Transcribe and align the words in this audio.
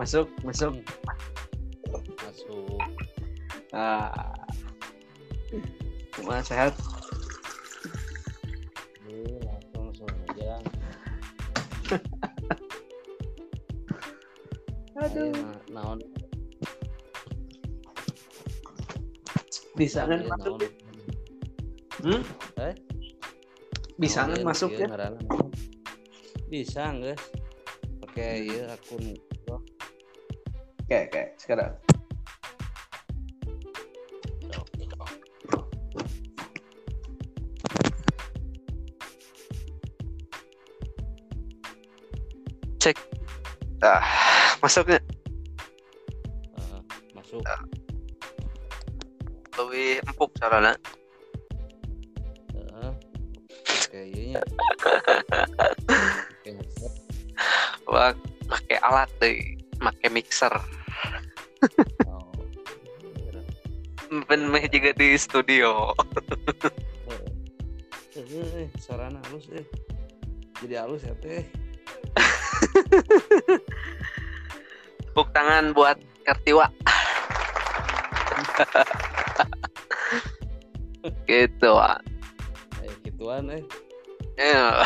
masuk 0.00 0.26
masuk. 0.42 0.74
Masuk. 2.24 2.80
Ah. 3.74 4.32
Cuma 6.16 6.42
sehat 6.42 6.74
Ini 9.06 9.40
langsung 9.42 9.90
saja 10.06 10.58
aduh. 15.00 15.32
Naon? 15.72 15.98
Bisa 19.74 20.04
kan 20.04 20.22
masuk? 20.28 20.60
Hmm? 22.00 22.22
Eh? 22.60 22.74
bisa 24.00 24.24
kan 24.24 24.40
masuk 24.40 24.72
ieu 24.72 24.88
ya? 24.88 25.12
bisa 26.48 26.88
guys 26.96 27.20
oke 28.20 28.36
iya 28.36 28.68
akun 28.76 29.04
oke 29.48 30.96
oke 31.08 31.22
sekarang. 31.40 31.72
Cek. 42.76 42.96
Ah 43.80 44.04
masuknya. 44.60 45.00
Eh, 46.60 46.80
masuk. 47.16 47.40
Lebih 49.56 50.04
empuk 50.04 50.28
caranya. 50.36 50.76
Heeh. 52.52 52.92
oke 53.80 54.00
wah 57.90 58.14
pakai 58.46 58.78
alat 58.86 59.10
deh 59.18 59.58
pakai 59.82 60.08
mixer. 60.14 60.54
Oh. 62.06 62.30
Ben 64.30 64.50
meh 64.50 64.66
juga 64.70 64.94
di 64.94 65.18
studio. 65.18 65.90
Eh, 68.10 68.26
eh, 68.26 68.66
eh, 68.66 68.68
sarana 68.74 69.22
halus 69.30 69.46
eh. 69.54 69.62
Jadi 70.60 70.76
halus 70.76 71.06
ya 71.06 71.14
teh. 71.22 71.46
Tepuk 75.06 75.30
tangan 75.30 75.70
buat 75.70 75.94
Kartiwa. 76.26 76.66
Gitu 81.30 81.70
kayak 82.90 83.06
gituan 83.06 83.46
eh. 83.54 83.62
Ya 84.34 84.82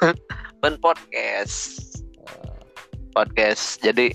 ben 0.64 0.80
podcast. 0.80 1.76
Eh, 1.76 1.91
podcast. 3.12 3.78
Jadi 3.84 4.10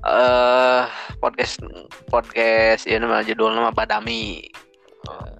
eh 0.00 0.84
podcast 1.20 1.60
podcast 2.08 2.88
ini 2.88 3.02
nama 3.02 3.20
judulnya 3.20 3.60
nama 3.60 3.72
Badami. 3.74 4.48
Eh, 5.04 5.36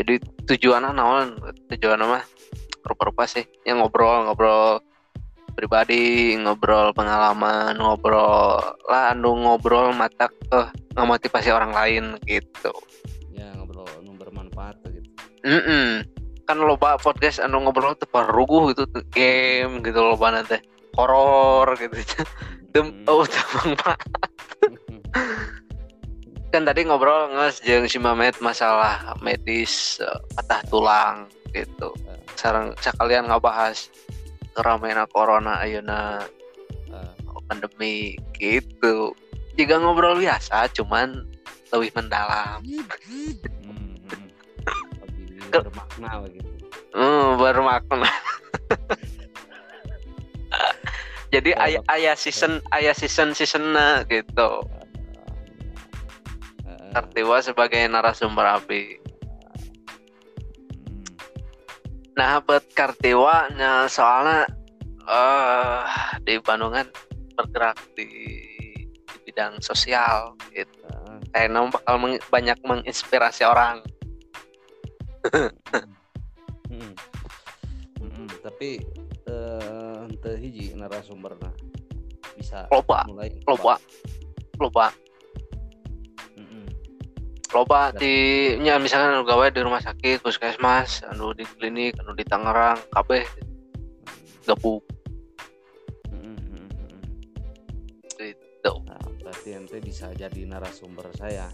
jadi 0.00 0.18
tujuannya 0.48 0.90
naon? 0.90 1.38
Tujuan 1.70 2.02
mah 2.02 2.24
rupa-rupa 2.82 3.28
sih. 3.28 3.44
Yang 3.62 3.84
ngobrol 3.86 4.26
ngobrol 4.26 4.82
pribadi 5.54 6.34
ngobrol 6.34 6.90
pengalaman 6.90 7.78
ngobrol 7.78 8.58
lah 8.90 9.14
anu 9.14 9.38
ngobrol 9.38 9.94
mata 9.94 10.26
ke 10.26 10.60
ngemotivasi 10.98 11.54
orang 11.54 11.70
lain 11.70 12.04
gitu. 12.26 12.74
Ya 13.30 13.54
ngobrol 13.54 13.86
nu 14.02 14.18
bermanfaat 14.18 14.82
gitu. 14.90 15.08
Mm 15.46 16.24
kan 16.44 16.60
loba 16.60 17.00
podcast 17.00 17.40
anu 17.40 17.64
ngobrol 17.64 17.96
tuh 17.96 18.08
paruguh 18.08 18.76
gitu 18.76 18.84
game 19.16 19.80
gitu 19.80 19.96
loba 19.96 20.28
nanti 20.28 20.60
horor 20.94 21.74
gitu. 21.78 21.96
Dem 22.74 22.90
Hmm. 22.90 23.06
oh 23.10 23.22
tamang 23.26 23.78
pak. 23.78 23.98
Kan 26.54 26.62
tadi 26.66 26.86
ngobrol 26.86 27.34
nges 27.34 27.62
jeung 27.66 27.86
si 27.90 27.98
Mamet 27.98 28.38
masalah 28.38 29.14
medis 29.22 29.98
eh, 30.02 30.20
patah 30.38 30.62
tulang 30.70 31.30
gitu. 31.54 31.94
Eh, 32.06 32.18
sekarang 32.38 32.74
sekalian 32.82 33.30
ngabahas 33.30 33.90
keramaian 34.54 35.06
corona 35.10 35.62
ayeuna 35.62 36.22
eh, 36.90 37.14
pandemi 37.46 38.18
gitu. 38.38 39.14
Jika 39.54 39.78
ngobrol 39.78 40.18
biasa 40.18 40.66
cuman 40.74 41.26
lebih 41.74 41.90
mendalam. 41.94 42.62
Hmm, 42.62 43.94
lebih 45.02 45.46
bermakna 45.50 46.10
begitu. 46.26 46.50
Hmm, 46.94 47.38
bermakna 47.38 48.10
jadi 51.34 51.50
Kalau- 51.50 51.64
ayah 51.66 51.82
ayah 51.98 52.14
season 52.14 52.62
ayah 52.70 52.94
season 52.94 53.34
seasonnya 53.34 54.06
gitu. 54.06 54.62
Kartiwa 56.94 57.42
sebagai 57.42 57.82
narasumber 57.90 58.46
api 58.54 59.02
hmm, 60.86 61.02
nah 62.14 62.38
buat 62.38 62.62
Kartiwa 62.70 63.50
nah, 63.58 63.90
soalnya 63.90 64.46
eh 65.10 65.82
di 66.22 66.38
Bandungan 66.38 66.86
bergerak 67.34 67.82
di, 67.98 68.06
di 68.94 69.16
bidang 69.26 69.58
sosial 69.58 70.38
gitu. 70.54 70.86
Kayaknya 71.34 71.66
bakal 71.66 71.98
meng- 71.98 72.22
banyak 72.30 72.58
menginspirasi 72.62 73.42
orang. 73.42 73.82
Hmm, 76.70 76.94
hmm, 77.98 78.28
tapi 78.38 78.78
eh, 78.78 78.94
ente 78.94 79.03
hiji 80.32 80.72
narasumberna. 80.72 81.52
Bisa 82.40 82.64
loba. 82.72 83.04
mulai 83.04 83.28
loba. 83.44 83.76
Loba. 84.56 84.88
Loba 87.54 87.94
di 87.94 88.50
nya 88.58 88.82
misalkan 88.82 89.14
anu 89.14 89.22
gawe 89.22 89.46
di 89.46 89.62
rumah 89.62 89.78
sakit 89.78 90.26
puskesmas 90.26 91.06
anu 91.06 91.30
di 91.36 91.46
klinik 91.46 91.94
anu 92.02 92.10
di 92.16 92.24
Tangerang 92.26 92.80
kabeh. 92.90 93.22
Gabung 94.44 94.82
Nah, 98.64 98.96
berarti 99.20 99.52
ente 99.52 99.76
bisa 99.76 100.08
jadi 100.16 100.48
narasumber 100.48 101.12
saya. 101.20 101.52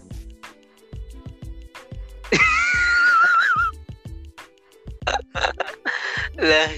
lah 6.39 6.71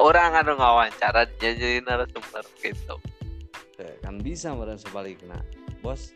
orang 0.00 0.32
anu 0.34 0.56
ngawancara 0.56 1.28
dia 1.36 1.52
jadi 1.52 1.84
narasumber 1.84 2.40
gitu 2.58 2.96
Oke, 3.76 3.88
kan 4.00 4.16
bisa 4.16 4.52
meren 4.52 4.76
sebaliknya. 4.76 5.40
Bos. 5.80 6.12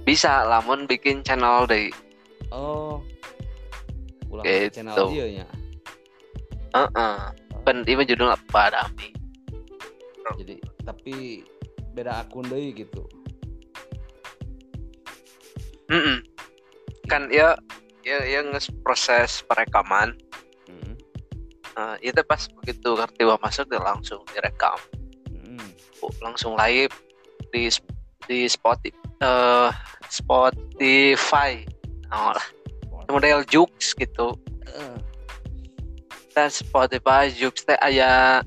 bisa 0.00 0.44
lamun 0.44 0.84
bikin 0.84 1.20
channel 1.20 1.64
deh 1.64 1.88
Oh. 2.50 2.98
Ulang 4.26 4.42
Gitu. 4.42 4.80
channel 4.82 4.96
dia 5.10 5.26
nya. 5.30 5.46
Heeh. 6.74 7.18
Pen 7.62 7.82
ieu 7.86 8.02
judulnya 8.02 8.34
Padami. 8.50 9.14
Jadi 10.34 10.58
tapi 10.82 11.46
beda 11.94 12.26
akun 12.26 12.46
deui 12.46 12.74
gitu. 12.74 13.06
Mm 15.90 16.22
Kan 17.06 17.26
ya 17.30 17.54
ya 18.02 18.18
ya 18.22 18.40
nges 18.46 18.70
proses 18.82 19.42
perekaman. 19.46 20.14
Nah, 21.80 21.96
itu 22.04 22.20
pas 22.28 22.44
begitu 22.60 22.92
Kartiwa 22.92 23.40
masuk 23.40 23.64
dia 23.72 23.80
langsung 23.80 24.20
direkam, 24.36 24.76
Hmm. 25.32 25.72
Oh, 26.04 26.12
langsung 26.20 26.52
live 26.60 26.92
di 27.56 27.72
di 28.28 28.44
Spotify 28.44 28.92
eh 29.24 29.72
Spotify. 30.12 31.64
Oh, 32.12 32.36
lah, 32.36 32.46
model 33.08 33.40
Jux 33.48 33.96
gitu. 33.96 34.36
Eh, 34.68 34.96
Dan 36.36 36.52
Spotify 36.52 37.32
Jux 37.32 37.64
teh 37.64 37.80
aya 37.80 38.44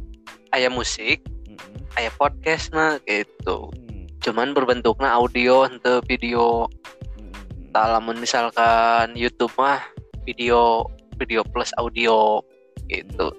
aya 0.54 0.70
musik, 0.70 1.26
hmm, 1.50 1.98
aya 1.98 2.14
podcast 2.14 2.70
nah 2.70 3.02
gitu. 3.10 3.74
hmm, 3.74 4.06
Cuman 4.22 4.54
berbentuknya 4.54 5.10
audio 5.10 5.66
henteu 5.66 6.06
video. 6.06 6.70
hmm, 7.18 7.74
lamun 7.74 8.22
misalkan 8.22 9.18
YouTube 9.18 9.58
mah 9.58 9.82
video 10.22 10.86
video 11.18 11.42
plus 11.42 11.74
audio 11.82 12.46
gitu. 12.94 13.34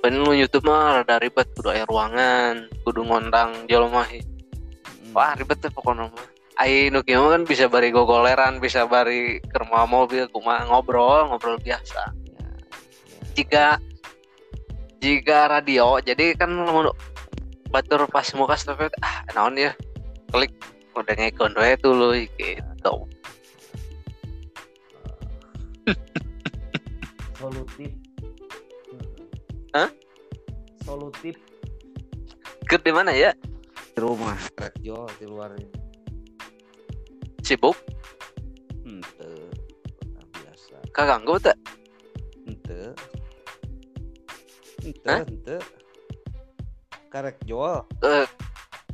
Ben 0.00 0.16
lu 0.16 0.32
YouTube 0.32 0.64
mah 0.64 1.02
rada 1.02 1.20
ribet 1.20 1.50
kudu 1.58 1.74
aya 1.74 1.84
ruangan, 1.84 2.70
kudu 2.86 3.04
ngondang 3.04 3.66
jelema 3.66 4.06
hmm. 4.06 4.22
Wah 5.12 5.34
ribet 5.36 5.58
tuh 5.60 5.72
pokoknya 5.74 6.08
mah. 6.08 6.26
Ai 6.60 6.92
nu 6.92 7.00
kieu 7.02 7.28
kan 7.32 7.42
bisa 7.48 7.66
bari 7.66 7.90
gogoleran, 7.90 8.60
bisa 8.60 8.84
bari 8.84 9.40
ke 9.40 9.56
rumah 9.60 9.88
mobil, 9.88 10.28
kumaha 10.28 10.68
ngobrol, 10.68 11.28
ngobrol 11.28 11.56
biasa. 11.60 12.12
Ya, 12.12 12.44
ya. 12.44 12.48
Jika 13.36 13.64
jika 15.00 15.48
radio, 15.48 15.96
jadi 16.04 16.36
kan 16.36 16.52
lamun 16.52 16.92
batur 17.72 18.04
pas 18.10 18.26
muka 18.36 18.58
stop 18.58 18.82
ah 19.00 19.24
naon 19.32 19.54
ya 19.56 19.72
klik 20.34 20.50
udah 20.92 21.14
ngekon 21.14 21.54
we 21.54 21.72
dulu 21.78 22.08
gitu. 22.36 22.94
solutif. 27.40 27.99
Hah? 29.70 29.90
di 32.82 32.92
mana 32.94 33.14
ya? 33.14 33.30
Di 33.94 34.00
rumah. 34.02 34.34
Jual 34.82 35.06
di 35.18 35.26
luar 35.26 35.54
sibuk? 37.50 37.74
Ente 38.86 39.30
biasa. 40.30 40.78
Kaganggu 40.94 41.34
tak 41.42 41.58
ente. 42.46 42.94
Ente 44.86 45.06
Hah? 45.10 45.26
ente. 45.26 45.56
Karek 47.10 47.42
jual. 47.42 47.82
Eh 48.06 48.26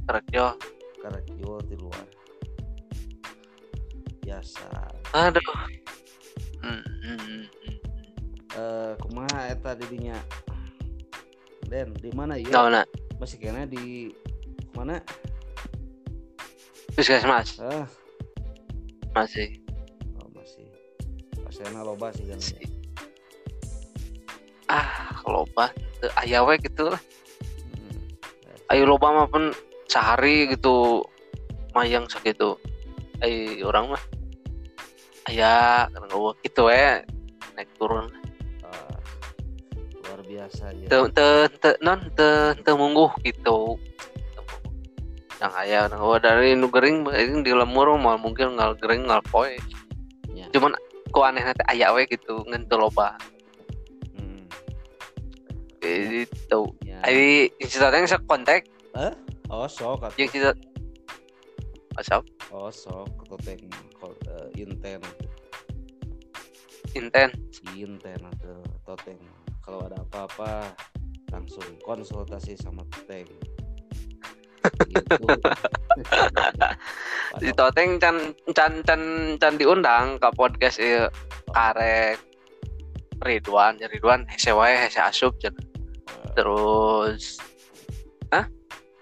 kerja 0.08 0.56
karek 1.05 1.26
jual 1.37 1.61
di 1.69 1.76
luar. 1.76 2.06
Biasa. 4.25 4.69
Aduh. 5.12 5.44
Hmm, 6.64 6.81
hmm, 6.81 7.19
hmm, 7.20 7.44
eh 8.56 8.93
kumaha 9.05 9.52
eta 9.52 9.76
didinya 9.76 10.17
Den 11.67 11.91
di 11.99 12.11
mana 12.15 12.39
ya? 12.39 12.47
Tahu 12.51 12.69
nak 12.71 12.87
masih 13.19 13.37
kena 13.43 13.67
di 13.67 14.15
mana? 14.73 15.03
Puskesmas 16.95 17.59
ah. 17.59 17.85
Masih. 19.13 19.59
Oh, 20.21 20.29
masih. 20.31 20.65
Pasena 21.43 21.83
loba 21.83 22.15
sih 22.15 22.25
kan 22.31 22.41
ah 24.67 25.23
loba. 25.27 25.71
Teu 26.03 26.11
aya 26.23 26.45
we 26.47 26.59
gitu 26.61 26.93
lah. 26.93 27.01
Hmm. 27.73 28.71
ayo 28.75 28.83
loba 28.87 29.15
mah 29.15 29.27
pun 29.31 29.55
sehari 29.91 30.51
gitu 30.51 31.03
mayang 31.75 32.07
segitu. 32.07 32.59
Ay 33.23 33.62
orang 33.67 33.97
mah. 33.97 34.03
Aya 35.27 35.87
kan 35.91 36.03
gitu 36.45 36.61
we 36.71 36.83
naik 37.57 37.71
turun 37.81 38.12
ya 40.53 40.89
te 40.89 40.97
te 41.13 41.27
te 41.61 41.71
non 41.83 42.01
te 42.15 42.29
te 42.63 42.71
mungguh 42.73 43.11
gitu. 43.27 43.79
Yang 45.37 45.53
aya 45.53 45.81
nah, 45.93 46.01
gua 46.01 46.17
dari 46.17 46.57
nu 46.57 46.73
gering 46.73 47.05
gering 47.05 47.45
di 47.45 47.53
lemur 47.53 47.93
mah 48.01 48.17
mungkin 48.17 48.57
ngal 48.57 48.79
gering 48.81 49.05
ngal 49.07 49.21
poe. 49.27 49.53
Ya. 50.37 50.49
cuman 50.53 50.77
ku 51.17 51.25
aneh 51.25 51.41
nanti 51.41 51.65
aya 51.73 51.93
we 51.97 52.05
gitu 52.09 52.45
ngan 52.49 52.69
teu 52.69 52.77
loba. 52.77 53.17
Hmm. 54.17 54.45
gitu. 55.81 56.61
Ya. 56.85 57.01
cerita 57.61 57.93
yang 57.93 58.09
sok 58.09 58.25
kontak 58.29 58.69
oh 59.53 59.67
sok 59.69 60.09
yang 60.17 60.29
cerita 60.33 60.53
WhatsApp 61.97 62.25
oh 62.53 62.69
sok 62.69 63.09
ketoteng 63.25 63.65
ko- 63.97 64.21
eh, 64.29 64.61
inten. 64.61 65.01
Inten. 66.97 67.29
Inten 67.77 68.21
atau 68.25 68.61
toteng 68.85 69.21
kalau 69.67 69.83
ada 69.83 69.99
apa-apa 69.99 70.71
langsung 71.35 71.67
konsultasi 71.83 72.55
sama 72.55 72.87
toteng 72.95 73.27
gitu. 73.27 73.51
di 77.43 77.51
toteng 77.55 77.99
can 77.99 78.35
can 78.55 78.83
can 78.87 79.03
can 79.39 79.55
diundang 79.59 80.23
ke 80.23 80.29
podcast 80.39 80.79
ieu 80.79 81.11
karek 81.51 82.23
Ridwan. 83.27 83.83
Ya 83.83 83.91
Ridwan 83.91 84.23
hese 84.31 84.55
wae 84.55 84.87
hese 84.87 85.03
asup 85.03 85.35
terus 86.37 87.41
Eh, 88.35 88.47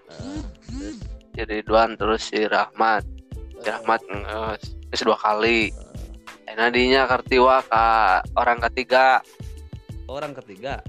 terus, 0.05 0.97
si 1.33 1.41
Ridwan 1.41 1.97
terus 1.97 2.21
si 2.29 2.45
Rahmat. 2.45 3.03
Si 3.61 3.67
Rahmat 3.67 4.01
eh, 4.05 4.53
geus 4.93 5.01
dua 5.01 5.17
kali. 5.17 5.73
Eh, 6.45 6.53
Ayeuna 6.53 6.69
dinya 6.69 7.01
kartiwa 7.09 7.65
ka 7.65 7.85
orang 8.37 8.61
ketiga 8.69 9.25
orang 10.07 10.33
ketiga. 10.37 10.81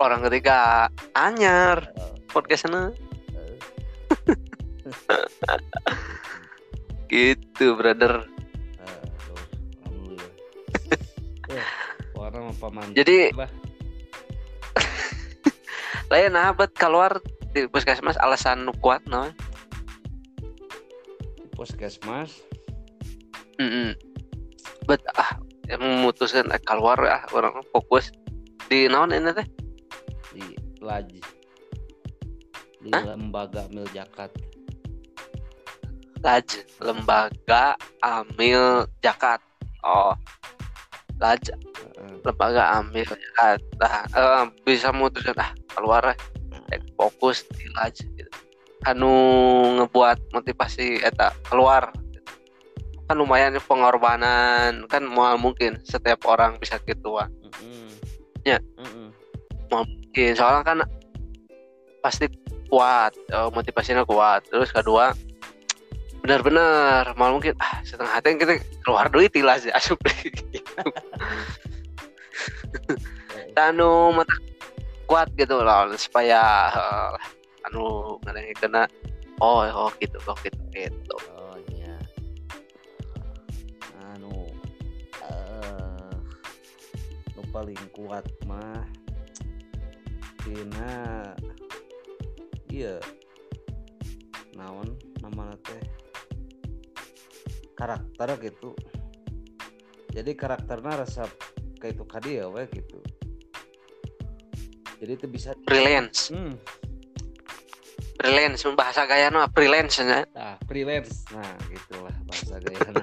Orang 0.00 0.24
ketiga. 0.24 0.88
Anyar. 1.12 1.92
Eh, 1.96 2.12
podcastnya 2.32 2.90
eh, 4.28 4.36
gitu 7.10 7.76
brother. 7.76 8.24
Eh, 11.50 11.66
orang 12.16 12.54
Jadi- 12.96 13.32
lain 16.10 16.34
bet 16.58 16.74
keluar 16.74 17.22
di 17.54 17.70
puskesmas 17.70 18.18
alasan 18.18 18.66
nu 18.66 18.74
kuat 18.82 18.98
no? 19.06 19.30
Di 21.38 21.46
puskesmas? 21.54 22.42
Mm 23.60 23.94
bet 24.88 25.04
ah 25.14 25.36
yang 25.36 25.49
memutuskan 25.78 26.50
eh, 26.50 26.62
keluar 26.62 26.98
ah 27.06 27.22
orang 27.36 27.62
fokus. 27.70 28.10
Di 28.66 28.90
naon 28.90 29.14
ini 29.14 29.30
teh? 29.30 29.46
Di 30.34 30.44
laji 30.80 31.20
di 32.80 32.88
Hah? 32.96 33.12
lembaga 33.12 33.68
miljakat 33.68 34.32
laj 36.20 36.48
lembaga 36.84 37.76
amil 38.04 38.84
jakat. 39.00 39.40
Oh. 39.84 40.12
Laj 41.16 41.40
lembaga 42.24 42.80
amil 42.80 43.08
jakat. 43.08 43.60
Nah 43.80 44.04
eh, 44.12 44.44
bisa 44.64 44.92
memutuskan 44.92 45.36
ah 45.40 45.52
keluar 45.72 46.12
eh, 46.12 46.18
eh, 46.76 46.80
fokus 46.96 47.44
di 47.56 47.64
laj. 47.76 47.96
Gitu. 48.00 48.32
anu 48.88 49.12
ngebuat 49.76 50.32
motivasi 50.32 51.04
eta 51.04 51.36
keluar 51.44 51.92
kan 53.10 53.18
lumayan 53.18 53.58
pengorbanan 53.58 54.86
kan 54.86 55.02
mau 55.02 55.34
mungkin 55.34 55.82
setiap 55.82 56.22
orang 56.30 56.62
bisa 56.62 56.78
gituan 56.86 57.26
Mm-mm. 57.42 57.90
Ya. 58.46 58.62
Mm-mm. 58.78 59.10
mungkin 59.66 60.38
soalnya 60.38 60.62
kan 60.62 60.78
pasti 62.06 62.30
kuat 62.70 63.10
eh, 63.34 63.50
motivasinya 63.50 64.06
kuat 64.06 64.46
terus 64.46 64.70
kedua 64.70 65.10
benar-benar 66.22 67.18
mal 67.18 67.34
mungkin 67.34 67.58
ah 67.58 67.82
setengah 67.82 68.14
hati 68.14 68.38
kita 68.38 68.62
keluar 68.86 69.10
duit 69.10 69.34
tilah 69.34 69.58
sih 69.58 69.74
asup 69.74 69.98
deh 70.06 70.14
anu 73.58 74.14
mata 74.14 74.38
kuat 75.10 75.34
gitu 75.34 75.58
loh 75.58 75.90
supaya 75.98 76.70
eh, 76.70 77.12
anu 77.66 78.14
ngadengin 78.22 78.54
kena 78.54 78.82
oh 79.42 79.66
oh 79.66 79.90
gitu 79.98 80.14
oh 80.30 80.38
gitu 80.46 80.62
gitu 80.70 81.16
paling 87.50 87.78
kuat 87.90 88.24
mah 88.46 88.86
tina 90.46 90.94
iya. 92.70 92.96
Naon 94.54 94.94
namanya 95.20 95.58
teh? 95.66 95.82
Karakter 97.74 98.28
gitu. 98.44 98.72
Jadi 100.10 100.34
karakternya 100.34 101.06
rasa 101.06 101.26
kayak 101.78 101.98
itu 101.98 102.04
kadi 102.06 102.30
ya 102.42 102.46
we 102.50 102.66
gitu. 102.70 102.98
Jadi 105.00 105.12
itu 105.16 105.26
bisa 105.26 105.56
freelance. 105.64 106.28
Hmm, 106.28 106.54
freelance 108.20 108.68
bahasa 108.76 109.08
gaya 109.08 109.32
no 109.32 109.40
freelance 109.56 109.96
nya 110.04 110.28
nah 110.36 110.60
freelance. 110.68 111.24
Nah 111.32 111.56
gitulah 111.72 112.12
bahasa 112.28 112.60
gayana 112.60 113.02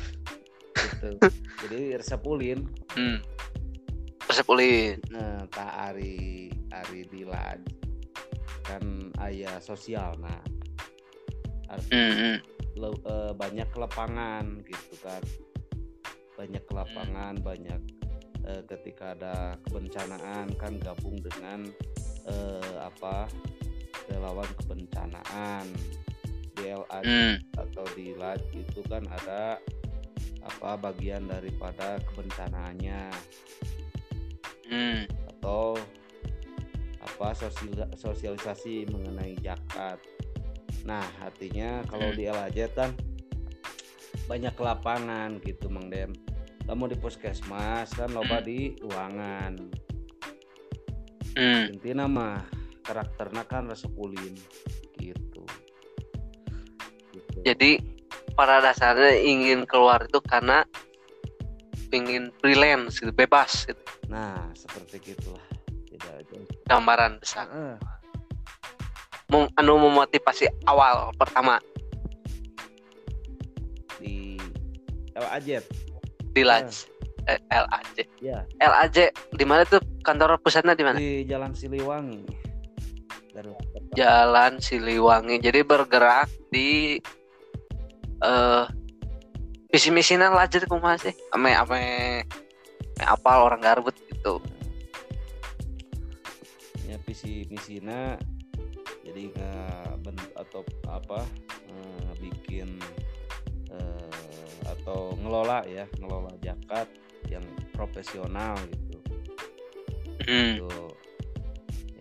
gitu. 0.80 1.08
Jadi 1.66 1.80
resep 2.00 2.20
ulin. 2.24 2.64
Hmm. 2.96 3.20
Resep 4.40 4.56
ulin 4.56 4.96
nah 5.12 5.44
tak 5.52 5.92
ari 5.92 6.48
ari 6.72 7.04
dilaj 7.12 7.60
kan 8.64 9.12
ayah 9.28 9.60
sosial 9.60 10.16
nah 10.16 10.40
arti 11.68 11.92
hmm, 11.92 12.14
hmm. 12.16 12.36
le- 12.80 13.02
eh, 13.04 13.32
banyak 13.36 13.70
lapangan 13.78 14.64
gitu 14.66 14.94
kan. 15.06 15.22
Banyak 16.34 16.66
lapangan 16.66 17.38
banyak 17.38 17.78
eh, 18.42 18.62
ketika 18.66 19.14
ada 19.14 19.54
kebencanaan 19.68 20.50
kan 20.58 20.74
gabung 20.82 21.14
dengan 21.22 21.70
eh, 22.26 22.74
apa 22.82 23.30
relawan 24.10 24.50
kebencanaan. 24.58 25.68
DLA 26.58 27.00
Hmm. 27.06 27.36
atau 27.56 27.86
di 27.94 28.12
LAD 28.18 28.42
itu 28.52 28.82
kan 28.90 29.06
ada 29.06 29.56
apa 30.42 30.76
bagian 30.76 31.24
daripada 31.28 31.96
kebencanaannya 32.10 33.08
Hmm. 34.70 35.02
atau 35.36 35.74
apa 37.02 37.34
sosial- 37.34 37.90
sosialisasi 37.98 38.86
mengenai 38.86 39.34
zakat. 39.42 39.98
Nah, 40.86 41.04
artinya 41.20 41.82
kalau 41.90 42.14
Hmm. 42.14 42.16
di 42.16 42.24
LAJ 42.30 42.58
kan 42.72 42.90
banyak 44.30 44.54
lapangan 44.54 45.42
gitu 45.42 45.66
Mang 45.66 45.90
Den. 45.90 46.14
Kamu 46.70 46.86
di 46.86 46.96
puskesmas 46.96 47.90
kan 47.98 48.14
loba 48.14 48.38
di 48.38 48.78
ruangan. 48.78 49.58
Hmm. 51.34 51.74
Intinya 51.74 52.06
mah 52.06 52.38
karakternya 52.86 53.42
kan 53.50 53.66
resep 53.66 53.90
ulin 53.98 54.38
gitu. 55.02 55.42
Gitu. 57.10 57.38
Jadi 57.42 57.82
pada 58.38 58.62
dasarnya 58.62 59.18
ingin 59.18 59.66
keluar 59.66 60.06
itu 60.06 60.22
karena 60.22 60.62
ingin 61.92 62.30
freelance 62.38 63.02
gitu, 63.02 63.10
bebas 63.10 63.66
gitu. 63.66 63.82
Nah, 64.08 64.50
seperti 64.54 65.14
gitulah. 65.14 65.42
Tidak 65.90 66.14
ada. 66.22 66.36
Gambaran 66.70 67.18
besar. 67.18 67.46
Heeh. 67.50 67.76
mem- 69.30 69.52
anu 69.58 69.78
memotivasi 69.78 70.50
awal 70.66 71.14
pertama. 71.14 71.62
Di 74.02 74.34
LAJ 75.14 75.62
di 76.30 76.42
Laj 76.46 76.88
eh, 77.28 77.38
LAJ 77.50 77.96
ya 78.22 78.42
LAJ 78.58 79.12
di 79.36 79.44
mana 79.44 79.62
tuh? 79.66 79.82
Kantor 80.00 80.40
pusatnya 80.40 80.72
di 80.72 80.82
mana? 80.82 80.96
Di 80.96 81.28
Jalan 81.28 81.52
Siliwangi. 81.52 82.24
Dari 83.36 83.52
Jalan 83.92 84.58
Siliwangi. 84.58 85.36
Jadi 85.38 85.60
bergerak 85.60 86.30
di 86.48 86.96
eh 88.24 88.64
visi 89.70 89.94
misinya 89.94 90.34
Laj 90.34 90.50
itu 90.58 90.66
kumaha 90.66 90.98
sih? 90.98 91.14
Ame 91.30 91.54
ame 91.54 91.78
ame 91.78 91.82
apal 93.06 93.46
orang 93.46 93.62
garbut 93.62 93.94
gitu. 94.10 94.42
Ya 96.90 96.98
visi 97.06 97.46
misina 97.46 98.18
jadi 99.06 99.30
nge 99.30 99.52
atau 100.34 100.66
apa 100.90 101.22
eh, 101.70 102.10
bikin 102.18 102.82
eh, 103.70 104.58
atau 104.66 105.14
ngelola 105.22 105.62
ya 105.70 105.86
ngelola 106.02 106.34
zakat 106.42 106.90
yang 107.30 107.46
profesional 107.70 108.58
gitu. 108.66 108.98
Hmm. 110.26 110.58
gitu. 110.58 110.74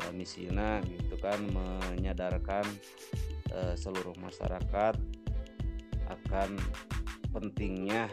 Ya 0.02 0.10
misinya 0.18 0.82
gitu 0.90 1.16
kan 1.22 1.38
menyadarkan 1.54 2.66
eh, 3.54 3.78
seluruh 3.78 4.18
masyarakat 4.18 4.98
akan 6.10 6.58
pentingnya 7.30 8.10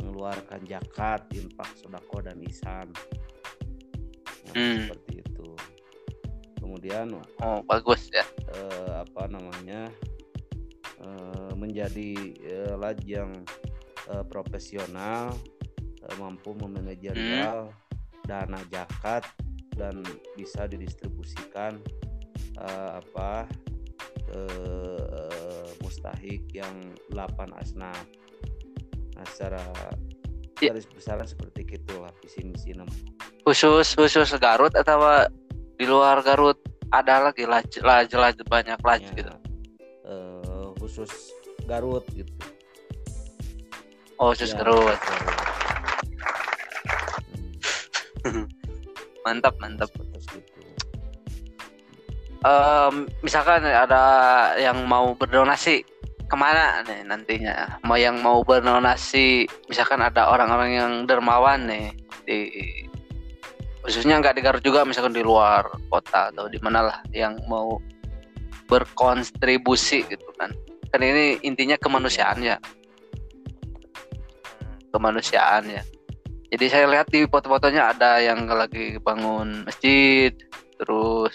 mengeluarkan 0.00 0.64
zakat, 0.66 1.28
infak, 1.32 1.70
sodako 1.76 2.24
dan 2.24 2.40
isan. 2.44 2.88
Nah, 4.50 4.54
Hmm. 4.56 4.88
seperti 4.90 5.22
itu. 5.22 5.48
Kemudian 6.58 7.14
oh 7.42 7.60
bagus 7.66 8.10
ya 8.10 8.22
eh, 8.54 8.94
apa 9.02 9.26
namanya 9.26 9.90
eh, 11.02 11.52
menjadi 11.54 12.10
eh, 12.40 12.74
lajang 12.78 13.42
eh, 14.10 14.24
profesional 14.26 15.34
eh, 15.78 16.14
mampu 16.18 16.54
memanajerial 16.54 17.70
dana 18.26 18.60
zakat 18.70 19.26
dan 19.74 20.02
bisa 20.38 20.66
didistribusikan 20.66 21.78
eh, 22.58 22.90
apa 23.02 23.46
ke 24.30 24.42
eh, 25.10 25.68
mustahik 25.82 26.42
yang 26.54 26.74
8 27.10 27.50
asnaf 27.58 27.98
nah 29.20 29.28
secara 29.28 29.60
Ya. 30.60 30.72
garis 30.76 30.84
besar 30.88 31.16
seperti 31.24 31.64
itu 31.64 31.94
lah 32.00 32.12
visi 32.20 32.40
misi 32.44 32.72
nama 32.76 32.88
khusus 33.44 33.96
khusus 33.96 34.28
Garut 34.36 34.72
atau 34.72 35.00
di 35.76 35.84
luar 35.88 36.20
Garut 36.20 36.56
ada 36.92 37.28
lagi 37.28 37.44
laj 37.48 37.68
laj 37.80 38.08
banyak 38.44 38.80
laj 38.80 39.00
Ya, 39.00 39.12
gitu? 39.16 39.32
Eh, 40.04 40.66
khusus 40.80 41.32
Garut 41.64 42.04
gitu. 42.12 42.28
Oh 44.20 44.36
khusus 44.36 44.52
Ya, 44.52 44.60
Garut. 44.60 45.00
Hmm, 48.26 48.44
mantap 49.24 49.54
mantap. 49.62 49.88
Seperti 50.20 50.44
itu. 50.44 50.60
Em, 52.44 52.94
misalkan 53.24 53.64
ada 53.64 54.02
yang 54.60 54.84
mau 54.84 55.12
berdonasi 55.16 55.84
ke 56.30 56.36
mana 56.38 56.86
nih 56.86 57.02
nantinya? 57.02 57.82
Mau 57.82 57.98
yang 57.98 58.22
mau 58.22 58.46
berdonasi 58.46 59.50
misalkan 59.66 59.98
ada 59.98 60.30
orang-orang 60.30 60.70
yang 60.70 60.92
dermawan 61.10 61.66
nih 61.66 61.90
di 62.22 62.38
khususnya 63.82 64.22
nggak 64.22 64.38
di 64.38 64.42
Garut 64.46 64.62
juga 64.62 64.86
misalkan 64.86 65.10
di 65.10 65.26
luar 65.26 65.66
kota 65.90 66.30
atau 66.30 66.46
di 66.46 66.62
mana 66.62 66.86
lah 66.86 66.98
yang 67.10 67.34
mau 67.50 67.82
berkontribusi 68.70 70.06
gitu 70.06 70.30
kan. 70.38 70.54
Kan 70.94 71.02
ini 71.02 71.42
intinya 71.42 71.74
kemanusiaan 71.74 72.38
ya. 72.38 72.56
Kemanusiaan 74.94 75.66
ya. 75.66 75.82
Jadi 76.50 76.66
saya 76.66 76.86
lihat 76.90 77.10
di 77.10 77.26
foto-fotonya 77.26 77.94
ada 77.94 78.22
yang 78.22 78.46
lagi 78.46 78.98
bangun 79.02 79.66
masjid 79.66 80.34
terus 80.78 81.34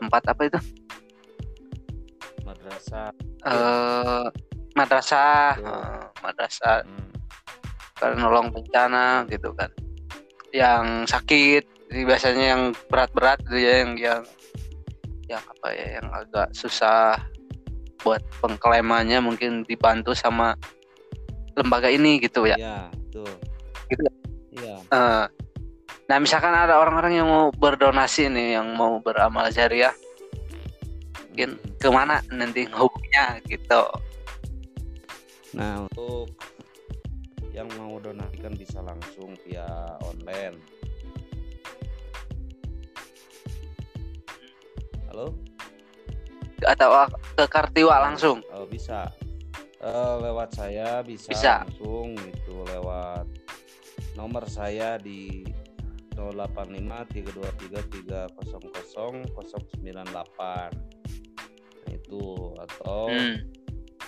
tempat 0.00 0.22
apa 0.28 0.48
itu 0.48 0.60
madrasah. 2.64 3.08
Eh 3.44 4.24
madrasah 4.74 5.52
eh, 5.60 6.02
madrasah. 6.24 6.76
Hmm, 6.82 7.12
kan 8.00 8.16
nolong 8.16 8.48
bencana 8.50 9.28
gitu 9.28 9.52
kan. 9.52 9.68
Yang 10.50 11.12
sakit 11.12 11.64
biasanya 11.92 12.56
yang 12.56 12.62
berat-berat 12.88 13.38
gitu 13.46 13.58
ya 13.60 13.84
yang 13.84 13.92
yang 14.00 14.22
yang 15.28 15.42
apa 15.44 15.68
ya 15.76 15.86
yang 16.00 16.08
agak 16.10 16.48
susah 16.56 17.20
buat 18.02 18.20
pengklaimannya 18.42 19.22
mungkin 19.22 19.64
dibantu 19.64 20.12
sama 20.16 20.56
lembaga 21.54 21.92
ini 21.92 22.18
gitu 22.18 22.48
ya. 22.48 22.56
Ya 22.56 22.78
betul. 22.90 23.30
Gitu. 23.92 24.02
iya. 24.56 24.76
Eh, 24.80 25.24
nah 26.08 26.16
misalkan 26.18 26.52
ada 26.52 26.80
orang-orang 26.80 27.20
yang 27.20 27.28
mau 27.28 27.48
berdonasi 27.52 28.32
nih 28.32 28.60
yang 28.60 28.72
mau 28.74 28.98
beramal 29.00 29.48
jariah 29.52 29.94
mungkin 31.34 31.58
ke 31.82 31.90
mana 31.90 32.22
nanti 32.30 32.62
hubungnya 32.70 33.42
gitu 33.50 33.82
Nah, 35.54 35.86
untuk 35.86 36.34
yang 37.54 37.70
mau 37.78 37.94
donasikan 38.02 38.50
bisa 38.58 38.82
langsung 38.82 39.38
via 39.46 39.62
online. 40.02 40.58
Halo? 45.10 45.34
atau 46.66 47.06
ke 47.38 47.46
Kartiwa 47.50 47.98
langsung 48.02 48.42
Oh, 48.54 48.66
bisa. 48.66 49.10
Eh, 49.78 50.14
lewat 50.22 50.54
saya 50.58 51.02
bisa, 51.06 51.30
Bisa. 51.30 51.54
langsung 51.66 52.14
itu 52.18 52.54
lewat 52.74 53.26
nomor 54.18 54.42
saya 54.50 54.98
di 54.98 55.46
085 56.14 57.06
323 57.10 57.82
300 58.34 58.54
098. 58.94 60.93
Itu 62.04 62.52
atau 62.60 63.08
Hmm. 63.08 63.40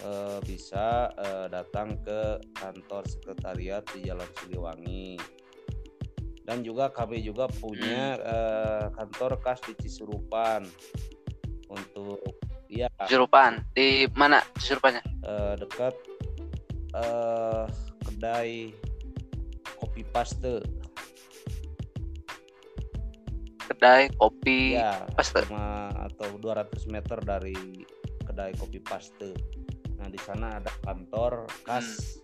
eh, 0.05 0.39
bisa 0.45 1.09
eh, 1.17 1.47
datang 1.49 1.97
ke 2.05 2.37
kantor 2.53 3.03
sekretariat 3.09 3.83
di 3.97 4.05
Jalan 4.05 4.29
Siliwangi. 4.37 5.17
Dan 6.47 6.63
juga 6.63 6.93
kami 6.93 7.25
juga 7.25 7.49
punya 7.49 8.21
eh, 8.21 8.87
kantor 8.93 9.41
kas 9.41 9.59
di 9.65 9.75
Cisurupan. 9.81 10.69
Untuk 11.67 12.23
ya 12.71 12.87
Surupan 13.11 13.63
di 13.75 14.07
mana 14.15 14.45
Surupannya 14.61 15.03
eh, 15.27 15.55
dekat 15.59 15.95
eh, 16.95 17.65
kedai 18.07 18.71
kopi 19.81 20.07
paste 20.15 20.63
kedai 23.77 24.09
kopi 24.17 24.81
ya 24.81 25.05
paste. 25.13 25.45
sama 25.45 25.93
atau 26.09 26.41
200 26.41 26.89
meter 26.89 27.21
dari 27.21 27.85
kedai 28.25 28.57
kopi 28.57 28.81
paste. 28.81 29.37
Nah 30.01 30.09
di 30.09 30.17
sana 30.25 30.57
ada 30.57 30.73
kantor 30.81 31.45
kas 31.61 32.21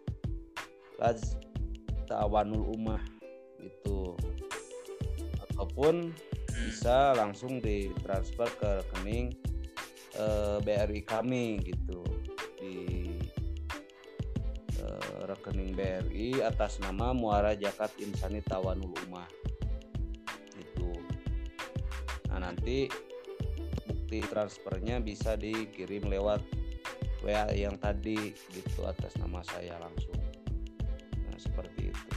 kas 0.96 1.36
Tawanul 2.08 2.72
Umah 2.72 3.04
itu 3.60 4.16
ataupun 5.44 6.12
Hmm. 6.52 6.68
bisa 6.68 7.16
langsung 7.16 7.58
ditransfer 7.58 8.46
ke 8.60 8.68
rekening 8.84 9.34
eh, 10.14 10.56
BRI 10.60 11.00
kami 11.02 11.58
gitu. 11.64 12.04
Di 12.60 13.08
eh, 14.78 15.12
rekening 15.26 15.72
BRI 15.72 16.44
atas 16.44 16.76
nama 16.78 17.16
Muara 17.16 17.56
Jakat 17.56 17.96
Insani 18.04 18.44
Tawanul 18.44 18.92
Umah 19.08 19.26
nah 22.32 22.48
nanti 22.48 22.88
bukti 23.84 24.24
transfernya 24.24 24.98
bisa 24.98 25.36
dikirim 25.36 26.08
lewat 26.08 26.40
WA 27.20 27.52
yang 27.52 27.76
tadi 27.76 28.32
gitu 28.50 28.82
atas 28.82 29.12
nama 29.20 29.44
saya 29.44 29.76
langsung 29.78 30.16
nah 31.22 31.36
seperti 31.36 31.92
itu 31.92 32.08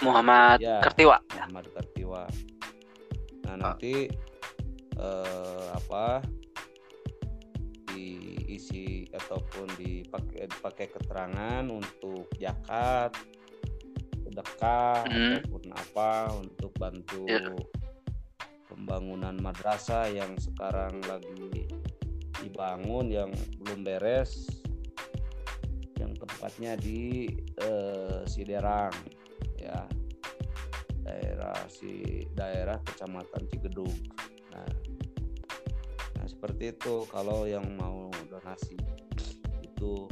Muhammad 0.00 0.62
Ya. 0.62 0.78
Kertiwa 0.80 1.18
Muhammad 1.34 1.66
Kartiwa. 1.74 2.24
Nah 3.44 3.54
nanti 3.58 4.06
eh, 4.94 5.66
apa 5.74 6.22
diisi 7.88 9.10
ataupun 9.10 9.66
dipakai 9.74 10.46
dipakai 10.46 10.86
keterangan 10.90 11.64
untuk 11.66 12.30
zakat, 12.38 13.10
sedekah 14.22 15.02
Mhm. 15.06 15.42
ataupun 15.42 15.62
apa 15.74 16.10
untuk 16.38 16.70
bantu 16.78 17.26
Ya. 17.26 17.42
Pembangunan 18.78 19.34
madrasah 19.42 20.06
yang 20.06 20.38
sekarang 20.38 21.02
lagi 21.10 21.66
dibangun 22.38 23.10
yang 23.10 23.34
belum 23.58 23.82
beres 23.82 24.46
yang 25.98 26.14
tempatnya 26.14 26.78
di 26.78 27.26
eh, 27.58 28.22
Siderang 28.22 28.94
ya. 29.58 29.82
Daerah 31.02 31.58
si 31.66 32.22
daerah 32.38 32.78
kecamatan 32.86 33.50
Cigedung. 33.50 33.90
Nah, 34.54 34.68
nah 36.14 36.26
seperti 36.30 36.70
itu. 36.70 37.02
Kalau 37.10 37.50
yang 37.50 37.66
mau 37.74 38.06
donasi 38.30 38.78
itu. 39.64 40.06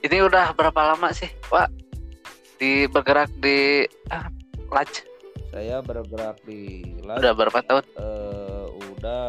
Ini 0.00 0.16
udah 0.24 0.56
berapa 0.56 0.96
lama 0.96 1.12
sih 1.12 1.28
pak 1.52 1.79
di 2.60 2.84
bergerak 2.84 3.32
di 3.40 3.88
ah, 4.12 4.28
laj. 4.68 5.02
Saya 5.50 5.80
bergerak 5.80 6.44
di 6.44 6.84
laj. 7.00 7.24
Udah 7.24 7.32
berapa 7.32 7.58
tahun? 7.64 7.84
Eh, 7.96 8.66
udah 8.94 9.24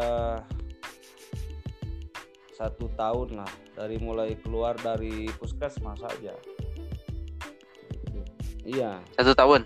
satu 2.60 2.92
tahun 3.00 3.40
lah. 3.40 3.52
Dari 3.80 3.98
mulai 4.04 4.36
keluar 4.44 4.76
dari 4.78 5.32
puskesmas 5.40 6.04
saja 6.04 6.36
iya. 8.66 9.02
Satu 9.18 9.34
tahun? 9.34 9.66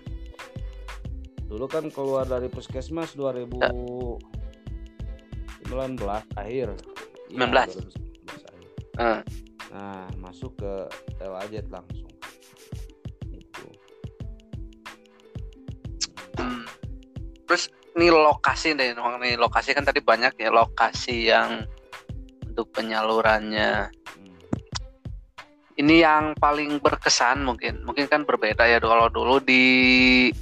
Dulu 1.46 1.66
kan 1.70 1.86
keluar 1.94 2.26
dari 2.26 2.50
puskesmas 2.50 3.14
2019 3.14 4.18
akhir. 6.34 6.68
Iya, 7.30 7.38
19. 7.38 7.86
2019 8.26 8.42
akhir. 8.50 8.66
Eh, 8.96 9.20
nah 9.70 10.08
masuk 10.18 10.56
ke 10.58 10.72
Telajet 11.20 11.66
langsung 11.70 12.05
ini 17.96 18.12
lokasi 18.12 18.76
deh 18.76 18.92
nih 18.92 19.40
lokasi 19.40 19.72
kan 19.72 19.88
tadi 19.88 20.04
banyak 20.04 20.36
ya 20.36 20.52
lokasi 20.52 21.32
yang 21.32 21.64
untuk 22.44 22.68
penyalurannya. 22.72 23.88
Hmm. 23.88 24.36
ini 25.76 26.00
yang 26.00 26.32
paling 26.40 26.80
berkesan 26.80 27.44
mungkin. 27.44 27.84
Mungkin 27.84 28.08
kan 28.08 28.24
berbeda 28.24 28.64
ya 28.64 28.80
kalau 28.80 29.12
dulu 29.12 29.40
di 29.44 30.32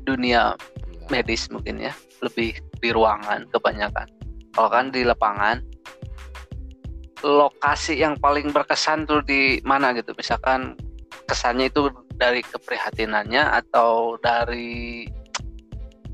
dunia 0.00 0.56
Iya. 0.56 1.08
medis 1.12 1.50
mungkin 1.52 1.76
ya 1.76 1.92
lebih 2.24 2.56
di 2.80 2.88
ruangan 2.88 3.44
kebanyakan. 3.52 4.08
Kalau 4.56 4.70
kan 4.72 4.88
di 4.88 5.04
lapangan 5.04 5.60
lokasi 7.20 8.00
yang 8.00 8.16
paling 8.16 8.48
berkesan 8.48 9.04
tuh 9.04 9.20
di 9.20 9.60
mana 9.60 9.92
gitu? 9.92 10.16
Misalkan 10.16 10.72
kesannya 11.28 11.68
itu 11.68 11.92
dari 12.16 12.40
keprihatinannya 12.40 13.44
atau 13.60 14.16
dari 14.24 15.04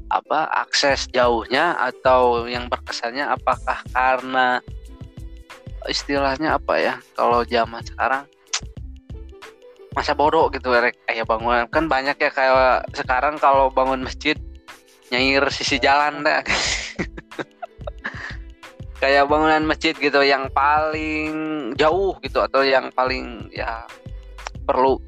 apa 0.06 0.46
akses 0.66 1.10
jauhnya 1.10 1.74
atau 1.74 2.46
yang 2.46 2.70
berkesannya 2.70 3.26
apakah 3.26 3.82
karena 3.90 4.62
istilahnya 5.90 6.58
apa 6.58 6.74
ya 6.78 6.94
kalau 7.14 7.42
zaman 7.46 7.82
sekarang 7.82 8.26
masa 9.96 10.12
bodoh 10.12 10.52
gitu 10.52 10.68
rek 10.70 10.94
kayak 11.08 11.24
bangunan 11.24 11.64
kan 11.72 11.88
banyak 11.88 12.20
ya 12.20 12.30
kayak 12.30 12.84
sekarang 12.92 13.40
kalau 13.40 13.72
bangun 13.72 14.04
masjid 14.04 14.36
nyair 15.08 15.40
sisi 15.48 15.80
jalan 15.80 16.20
deh 16.20 16.44
kayak 19.02 19.28
bangunan 19.28 19.64
masjid 19.64 19.96
gitu 19.96 20.20
yang 20.20 20.52
paling 20.52 21.32
jauh 21.76 22.16
gitu 22.20 22.44
atau 22.44 22.64
yang 22.64 22.92
paling 22.92 23.48
ya 23.54 23.86
perlu 24.66 24.98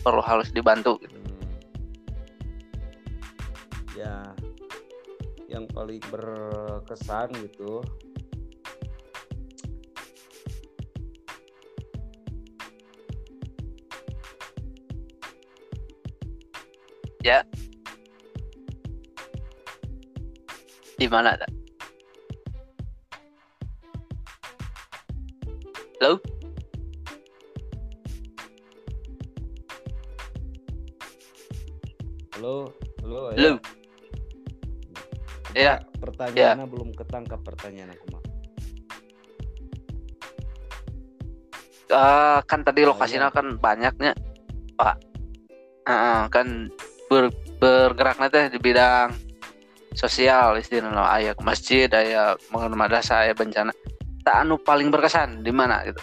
perlu 0.00 0.24
harus 0.24 0.48
dibantu 0.50 0.96
gitu. 1.04 1.19
Ya 3.98 4.34
yang 5.50 5.66
paling 5.66 5.98
berkesan 6.14 7.34
gitu 7.34 7.82
Ya. 17.20 17.44
Di 20.96 21.04
mana 21.04 21.36
ada? 21.36 21.44
Halo? 26.00 26.16
halo 32.32 32.72
halo 33.04 33.36
ya. 33.36 33.36
Halo? 33.36 33.52
Ya. 33.60 33.79
Pertanyaannya 35.98 36.66
belum 36.68 36.90
ketangkap 36.96 37.40
pertanyaan 37.42 37.92
aku 37.94 38.06
mah 38.14 38.22
Eh, 41.90 42.38
kan 42.46 42.62
tadi 42.62 42.86
lokasinya 42.86 43.34
kan 43.34 43.58
banyaknya, 43.58 44.14
Pak. 44.78 44.96
Eh, 45.90 46.24
kan 46.30 46.70
ber, 47.10 47.34
bergeraknya 47.58 48.30
teh 48.30 48.44
di 48.54 48.62
bidang 48.62 49.10
sosial 49.98 50.54
istilahnya 50.54 51.02
ayah 51.18 51.34
ke 51.34 51.42
masjid 51.42 51.90
ayah 51.90 52.38
bangun 52.54 52.78
madrasah 52.78 53.26
ayah 53.26 53.34
bencana. 53.34 53.74
Tak 54.22 54.46
anu 54.46 54.54
paling 54.62 54.94
berkesan 54.94 55.42
di 55.42 55.50
mana 55.50 55.82
gitu. 55.82 55.98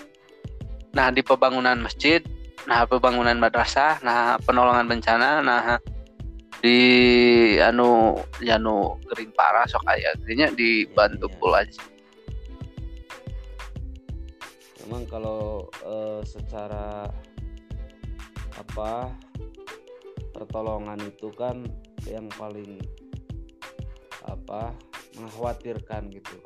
Nah 0.91 1.07
di 1.07 1.23
pembangunan 1.23 1.79
masjid 1.79 2.19
nah 2.67 2.83
pembangunan 2.83 3.39
madrasah 3.39 4.03
nah 4.03 4.35
penolongan 4.43 4.91
bencana 4.91 5.39
nah 5.39 5.79
di 6.57 6.79
anu 7.61 8.17
ya 8.41 8.57
anu 8.57 8.97
kering 9.07 9.31
parah 9.33 9.65
sok 9.69 9.85
aya 9.85 10.13
artinya 10.17 10.49
dibantu 10.51 11.27
Iya, 11.27 11.33
iya. 11.33 11.39
pula 11.39 11.57
aja 11.61 11.83
memang 14.85 15.03
kalau 15.05 15.67
eh, 15.85 16.21
secara 16.23 17.05
apa 18.57 19.11
pertolongan 20.33 20.97
itu 21.05 21.29
kan 21.35 21.61
yang 22.09 22.25
paling 22.39 22.79
apa 24.25 24.73
mengkhawatirkan 25.17 26.09
gitu 26.09 26.37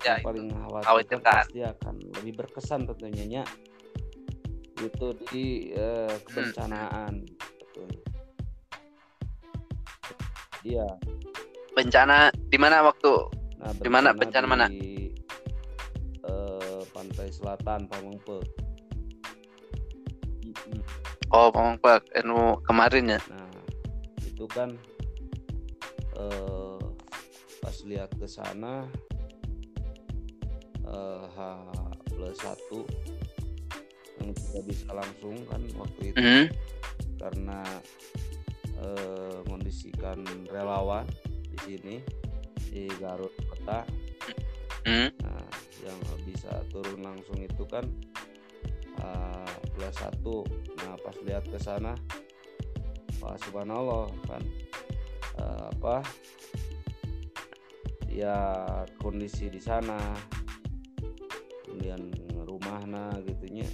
ya 0.00 0.16
yang 0.16 0.24
paling 0.24 0.44
mengkhawatirkan 0.48 1.20
Khawatirkan. 1.20 1.34
pasti 1.44 1.60
akan 1.60 1.94
lebih 2.20 2.32
berkesan 2.40 2.80
tentunya 2.88 3.24
nya. 3.28 3.42
Itu 4.80 5.06
di 5.28 5.46
eh, 5.72 6.14
kebencanaan 6.24 7.24
tentunya. 7.74 8.02
Iya. 10.60 10.86
bencana 11.70 12.28
di 12.50 12.58
mana 12.60 12.84
waktu 12.84 13.12
Nah, 13.60 13.76
Di 13.76 13.92
mana? 13.92 14.16
bencana 14.16 14.46
mana? 14.48 14.66
Di 14.72 15.12
eh, 16.24 16.80
pantai 16.96 17.28
selatan 17.28 17.84
Pamengpe. 17.84 18.40
Oh 21.30 21.52
Pamang 21.52 21.78
Pak 21.78 22.08
anu 22.18 22.58
kemarin 22.66 23.14
ya 23.14 23.20
Nah, 23.30 23.52
itu 24.26 24.44
kan 24.50 24.74
eh 26.18 26.80
pas 27.62 27.76
lihat 27.86 28.10
ke 28.18 28.26
sana 28.26 28.82
eh 30.90 31.22
H 31.30 31.38
plus 32.10 32.34
satu 32.34 32.82
yang 34.20 34.30
tidak 34.36 34.64
bisa 34.68 34.88
langsung 34.92 35.36
kan 35.48 35.62
waktu 35.76 36.00
itu 36.12 36.20
Mhm. 36.20 36.44
karena 37.18 37.60
eh, 38.80 39.36
mengondisikan 39.44 40.24
relawan 40.48 41.04
di 41.52 41.58
sini 41.60 41.96
di 42.70 42.88
Garut 42.96 43.34
Kota. 43.50 43.84
Mhm. 44.88 45.08
Nah, 45.20 45.44
yang 45.84 45.98
bisa 46.24 46.52
turun 46.72 47.04
langsung 47.04 47.36
itu 47.40 47.64
kan 47.68 47.84
uh, 49.00 49.52
plus 49.76 49.92
satu. 49.96 50.44
Nah, 50.80 50.96
pas 51.00 51.16
lihat 51.24 51.44
ke 51.48 51.60
sana, 51.60 51.92
wah 53.20 53.36
subhanallah 53.44 54.08
kan 54.24 54.42
uh, 55.40 55.68
apa? 55.72 56.04
Ya 58.08 58.36
kondisi 59.00 59.48
di 59.52 59.60
sana, 59.60 59.96
kemudian 61.64 62.12
rumahnya 62.44 63.12
gitunya. 63.24 63.68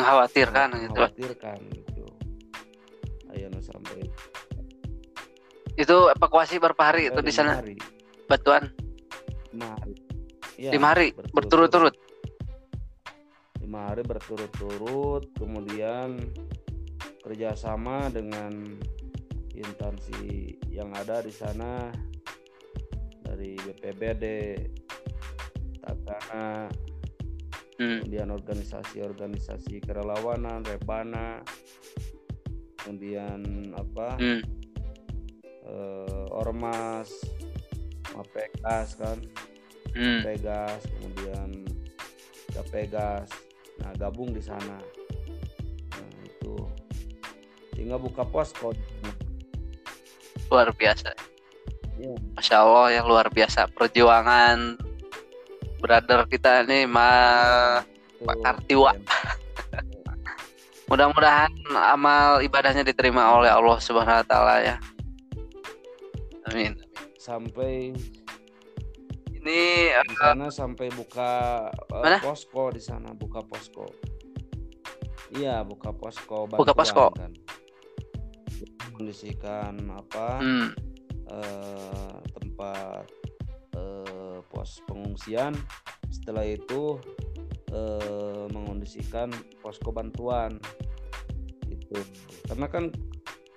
Mengkhawatirkan 0.00 0.68
gitu. 0.74 1.00
Mengkhawatirkan 1.00 1.58
gitu. 1.70 2.04
Ayo 3.34 3.46
nu 3.50 3.60
sampai. 3.62 4.02
Itu 5.74 6.10
evakuasi 6.14 6.62
berapa 6.62 6.82
hari 6.82 7.10
itu 7.10 7.20
di 7.22 7.32
sana? 7.34 7.58
hari. 7.58 7.74
batuan 8.24 8.72
Lima 9.52 9.76
hari. 9.76 9.94
Ya, 10.58 10.70
lima 10.70 10.86
hari? 10.94 11.12
berturut-turut. 11.34 11.94
Lima 13.62 13.90
hari 13.90 14.02
berturut-turut 14.06 15.28
kemudian 15.34 16.18
kerjasama 17.22 18.10
dengan 18.10 18.64
instansi 19.54 20.54
yang 20.70 20.90
ada 20.94 21.22
di 21.22 21.30
sana 21.30 21.90
dari 23.22 23.54
BPBD, 23.58 24.24
Takana, 25.80 26.68
Hmm. 27.74 28.06
kemudian 28.06 28.30
organisasi-organisasi 28.30 29.82
kerelawanan, 29.82 30.62
Rebana, 30.62 31.42
kemudian 32.78 33.74
apa 33.74 34.14
Hmm. 34.14 34.42
eh, 35.64 36.26
Ormas, 36.30 37.10
Mapekas 38.14 38.94
kan, 38.94 39.18
Hmm. 39.94 40.22
Pegas, 40.22 40.82
kemudian 40.98 41.66
Gapegas. 42.54 43.30
Nah, 43.82 43.90
gabung 43.98 44.30
di 44.30 44.38
sana. 44.38 44.78
Nah, 45.90 46.10
itu 46.22 46.54
sehingga 47.74 47.98
buka 47.98 48.22
posko 48.22 48.70
luar 50.46 50.70
biasa 50.70 51.10
ya, 51.98 52.14
masya 52.38 52.56
allah 52.62 52.86
ya 52.94 53.02
luar 53.02 53.26
biasa 53.34 53.66
perjuangan 53.74 54.78
brother 55.84 56.24
kita 56.24 56.64
ini 56.64 56.88
mah 56.88 57.84
itu 57.84 58.24
Pak 58.24 58.36
Kartiwa. 58.40 58.92
mudah-mudahan 60.88 61.52
amal 61.76 62.40
ibadahnya 62.40 62.80
diterima 62.80 63.36
oleh 63.36 63.52
Allah 63.52 63.76
subhanahu 63.80 64.24
wa 64.24 64.26
taala 64.28 64.56
ya 64.64 64.76
amin 66.48 66.72
sampai 67.20 67.92
ini 69.32 69.92
eh, 69.92 70.04
di 70.08 70.16
sana 70.16 70.48
sampai 70.48 70.88
buka 70.92 71.32
eh, 71.68 72.00
Mana? 72.00 72.16
posko 72.20 72.72
di 72.72 72.80
sana 72.80 73.12
buka 73.12 73.44
posko 73.44 73.84
iya 75.36 75.60
buka 75.64 75.92
posko 75.92 76.48
Buka 76.48 76.72
bantuan 76.72 76.76
posko. 76.80 77.06
kan 77.16 77.32
kondisikan 78.96 79.74
apa 79.88 80.26
hmm, 80.40 80.68
eh, 81.32 82.14
tempat 82.40 83.04
eh, 83.76 84.13
pos 84.50 84.80
pengungsian 84.86 85.54
setelah 86.12 86.46
itu 86.46 87.00
eh, 87.72 88.46
mengondisikan 88.50 89.32
posko 89.60 89.90
bantuan 89.90 90.60
itu 91.68 91.98
karena 92.46 92.66
kan 92.70 92.84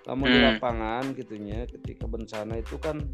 kamu 0.08 0.22
hmm. 0.24 0.32
di 0.32 0.38
lapangan 0.40 1.04
gitunya 1.12 1.58
ketika 1.68 2.08
bencana 2.08 2.58
itu 2.58 2.76
kan 2.80 3.04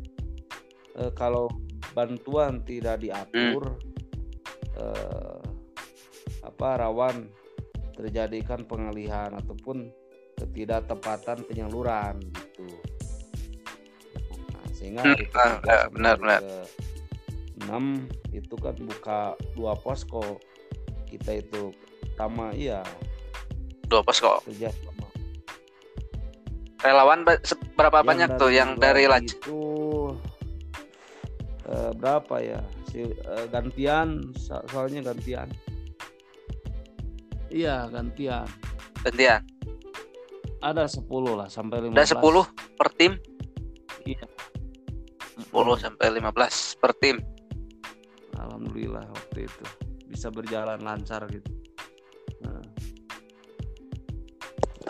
eh, 0.97 1.13
kalau 1.13 1.51
bantuan 1.93 2.63
tidak 2.63 3.03
diatur 3.03 3.75
hmm. 3.75 4.81
eh, 4.81 5.41
apa 6.45 6.69
rawan 6.87 7.31
terjadikan 7.95 8.67
pengalihan 8.67 9.31
ataupun 9.39 9.91
ketidaktepatan 10.35 11.47
penyaluran 11.47 12.19
gitu 12.21 12.67
nah, 14.51 14.67
sehingga 14.75 15.03
hmm, 15.07 15.39
ah, 15.39 15.59
ah, 15.63 15.87
benar 15.89 16.15
benar, 16.19 16.41
benar. 16.43 16.67
6 17.63 18.35
itu 18.35 18.55
kan 18.59 18.75
buka 18.75 19.39
dua 19.55 19.79
posko. 19.79 20.43
Kita 21.07 21.39
itu 21.39 21.71
pertama 22.03 22.51
iya. 22.51 22.83
Dua 23.87 24.03
posko. 24.03 24.43
Kerja 24.43 24.75
sama. 24.75 25.07
Relawan 26.83 27.25
berapa 27.79 28.03
yang 28.03 28.09
banyak 28.09 28.31
tuh 28.37 28.51
yang 28.53 28.71
dari 28.77 29.07
laj? 29.07 29.25
itu 29.25 29.61
uh, 31.71 31.93
berapa 31.97 32.35
ya? 32.43 32.61
Si 32.91 33.07
uh, 33.07 33.47
gantian 33.49 34.35
so 34.35 34.59
soalnya 34.69 35.15
gantian. 35.15 35.49
Iya 37.55 37.87
gantian. 37.89 38.51
Gantian? 39.07 39.43
Ada 40.65 40.89
10 40.89 41.05
lah 41.37 41.49
sampai 41.53 41.93
15 41.93 41.93
ada 41.93 42.07
10 42.09 42.81
per 42.81 42.89
tim? 42.97 43.13
Iya. 44.09 44.25
10 45.53 45.55
sampai 45.77 46.07
15 46.09 46.81
per 46.81 46.93
tim 46.99 47.17
alhamdulillah 48.39 49.07
waktu 49.09 49.47
itu. 49.47 49.65
Bisa 50.11 50.31
berjalan 50.31 50.79
lancar 50.83 51.27
gitu. 51.31 51.51
Nah, 52.45 52.61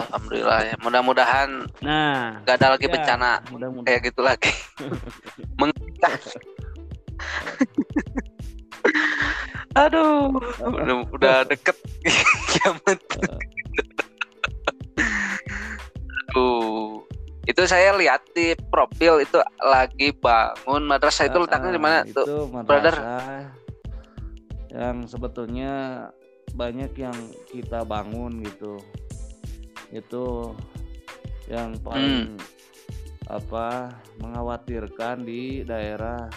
alhamdulillah 0.09 0.61
ya. 0.69 0.75
Mudah-mudahan 0.83 1.65
nah 1.81 2.43
gak 2.45 2.61
ada 2.61 2.77
lagi 2.77 2.87
ya, 2.91 2.93
bencana 2.93 3.41
mudah-mudahan. 3.49 3.87
kayak 3.87 4.01
gitu 4.11 4.21
lagi. 4.25 4.53
Aduh. 9.75 10.39
Udah, 10.61 10.97
udah 11.11 11.37
deket. 11.49 11.75
Kiamat. 12.53 13.01
Aduh. 16.31 17.04
Itu 17.45 17.61
saya 17.65 17.93
lihat 17.93 18.25
di 18.31 18.53
profil 18.67 19.21
itu 19.21 19.37
lagi 19.61 20.13
bangun 20.13 20.83
madrasah 20.83 21.27
itu 21.27 21.37
Ah, 21.37 21.43
letaknya 21.43 21.71
di 21.71 21.83
mana 21.83 21.97
itu 22.03 22.21
tuh 22.21 22.45
madrasah 22.49 23.53
yang 24.71 25.05
sebetulnya 25.05 25.73
banyak 26.53 26.91
yang 26.95 27.15
kita 27.47 27.83
bangun 27.83 28.43
gitu 28.43 28.81
itu 29.91 30.55
yang 31.47 31.77
paling 31.79 32.35
Hmm. 32.35 32.41
apa 33.27 33.93
mengkhawatirkan 34.19 35.23
di 35.23 35.63
daerah 35.63 36.29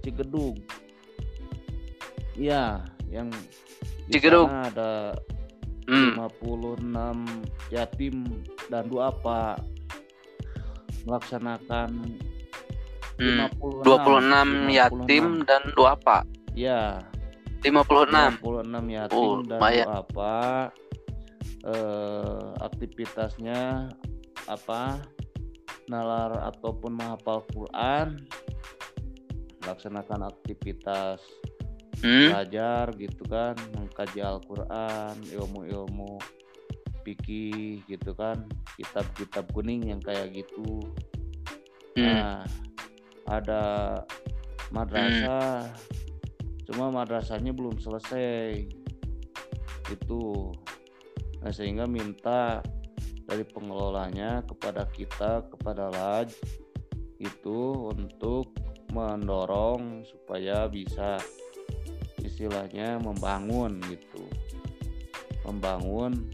Cigedug 0.00 0.58
Iya 2.32 2.80
yang 3.06 3.28
di 4.06 4.16
Cigedug. 4.16 4.46
sana 4.46 4.66
ada 4.66 4.92
hmm. 5.86 6.14
56 6.16 6.86
yatim 7.68 8.16
dan 8.66 8.86
duafa 8.86 9.58
melaksanakan 11.04 12.18
Hmm. 13.20 13.52
56 13.52 13.84
26 13.84 14.72
yatim 14.72 15.44
dan 15.44 15.60
duafa 15.76 16.24
ya 16.56 17.04
56 17.60 18.40
26 18.40 18.88
yatim 18.88 19.12
Oh, 19.12 19.44
dan 19.44 19.60
lumayan. 19.60 19.86
apa 19.92 20.36
eh, 21.68 22.44
aktivitasnya 22.64 23.92
apa 24.48 25.04
nalar 25.92 26.32
ataupun 26.48 26.96
menghafal 26.96 27.44
Quran 27.52 28.24
melaksanakan 29.68 30.32
aktivitas 30.32 31.20
hmm. 32.00 32.32
belajar 32.32 32.88
gitu 32.96 33.20
kan 33.28 33.52
mengkaji 33.76 34.24
Al-Quran 34.24 35.12
ilmu-ilmu 35.28 36.39
fikih 37.02 37.82
gitu 37.88 38.12
kan 38.14 38.44
kitab-kitab 38.76 39.48
kuning 39.52 39.88
yang 39.88 40.00
kayak 40.00 40.32
gitu 40.32 40.84
Hmm. 41.98 42.06
Nah, 42.06 42.46
ada 43.26 43.62
madrasah, 44.70 45.66
cuma 46.70 46.88
madrasahnya 46.88 47.50
belum 47.50 47.82
selesai. 47.82 48.70
Itu. 49.90 50.54
Nah, 51.42 51.50
sehingga 51.50 51.90
minta 51.90 52.62
dari 53.26 53.42
pengelolanya 53.42 54.46
kepada 54.46 54.86
kita, 54.90 55.44
kepada 55.50 55.90
Laj 55.90 56.30
itu 57.20 57.90
untuk 57.90 58.54
mendorong 58.94 60.02
supaya 60.06 60.66
bisa 60.70 61.18
istilahnya 62.22 63.02
membangun 63.02 63.82
gitu. 63.90 64.24
Membangun 65.42 66.30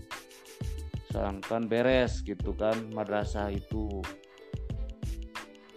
sedangkan 1.17 1.65
beres 1.65 2.21
gitu 2.21 2.53
kan 2.53 2.77
madrasah 2.93 3.49
itu 3.49 4.05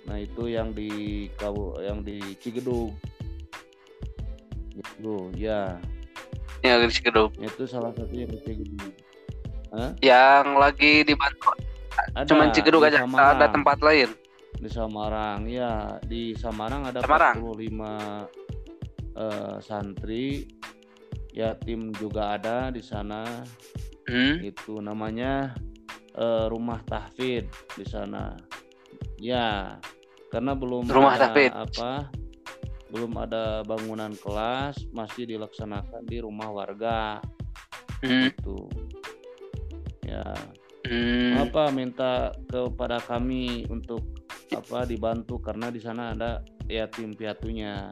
Nah 0.10 0.18
itu 0.18 0.50
yang 0.50 0.74
di 0.74 1.30
kabu 1.38 1.78
yang 1.86 2.02
di 2.02 2.18
Cigedug. 2.42 2.90
Gitu, 4.74 5.16
ya. 5.38 5.78
yang 6.66 6.82
di 6.82 6.90
Cikedug. 6.90 7.30
Itu 7.38 7.70
salah 7.70 7.94
satu 7.94 8.10
yang 8.10 8.26
di 8.34 8.42
Cigedug. 8.42 8.90
Hah? 9.70 9.94
yang 10.02 10.58
lagi 10.58 11.06
dibantu 11.06 11.54
Ada 12.18 12.26
cuman 12.26 12.50
Cikedug 12.50 12.82
di 12.82 12.90
aja 12.90 13.06
Samarang. 13.06 13.38
ada 13.38 13.46
tempat 13.54 13.78
lain 13.86 14.10
di 14.58 14.70
Samarang. 14.74 15.46
Ya, 15.46 16.02
di 16.10 16.34
Samarang 16.34 16.90
ada 16.90 17.06
Samarang. 17.06 17.38
45 17.38 17.70
eh, 19.14 19.56
santri 19.62 20.50
yatim 21.38 21.94
juga 21.94 22.34
ada 22.34 22.74
di 22.74 22.82
sana. 22.82 23.46
Hmm. 24.10 24.34
Itu 24.44 24.82
namanya 24.82 25.54
eh, 26.18 26.46
rumah 26.50 26.82
tahfid 26.84 27.46
di 27.78 27.86
sana. 27.86 28.34
Ya, 29.22 29.78
karena 30.34 30.58
belum 30.58 30.90
Rumah 30.90 31.14
ada 31.16 31.30
tahfidz. 31.32 31.54
apa? 31.54 31.92
Belum 32.90 33.14
ada 33.22 33.62
bangunan 33.64 34.10
kelas, 34.18 34.82
masih 34.90 35.30
dilaksanakan 35.30 36.10
di 36.10 36.18
rumah 36.20 36.50
warga 36.50 37.22
Hmm. 38.02 38.32
itu. 38.32 38.58
Ya, 40.02 40.26
Hmm. 40.88 41.36
apa 41.46 41.70
minta 41.70 42.32
kepada 42.50 42.98
kami 43.04 43.68
untuk 43.70 44.02
apa 44.50 44.88
dibantu 44.90 45.38
karena 45.38 45.70
di 45.70 45.78
sana 45.78 46.16
ada 46.18 46.42
yatim 46.66 47.14
piatunya. 47.14 47.92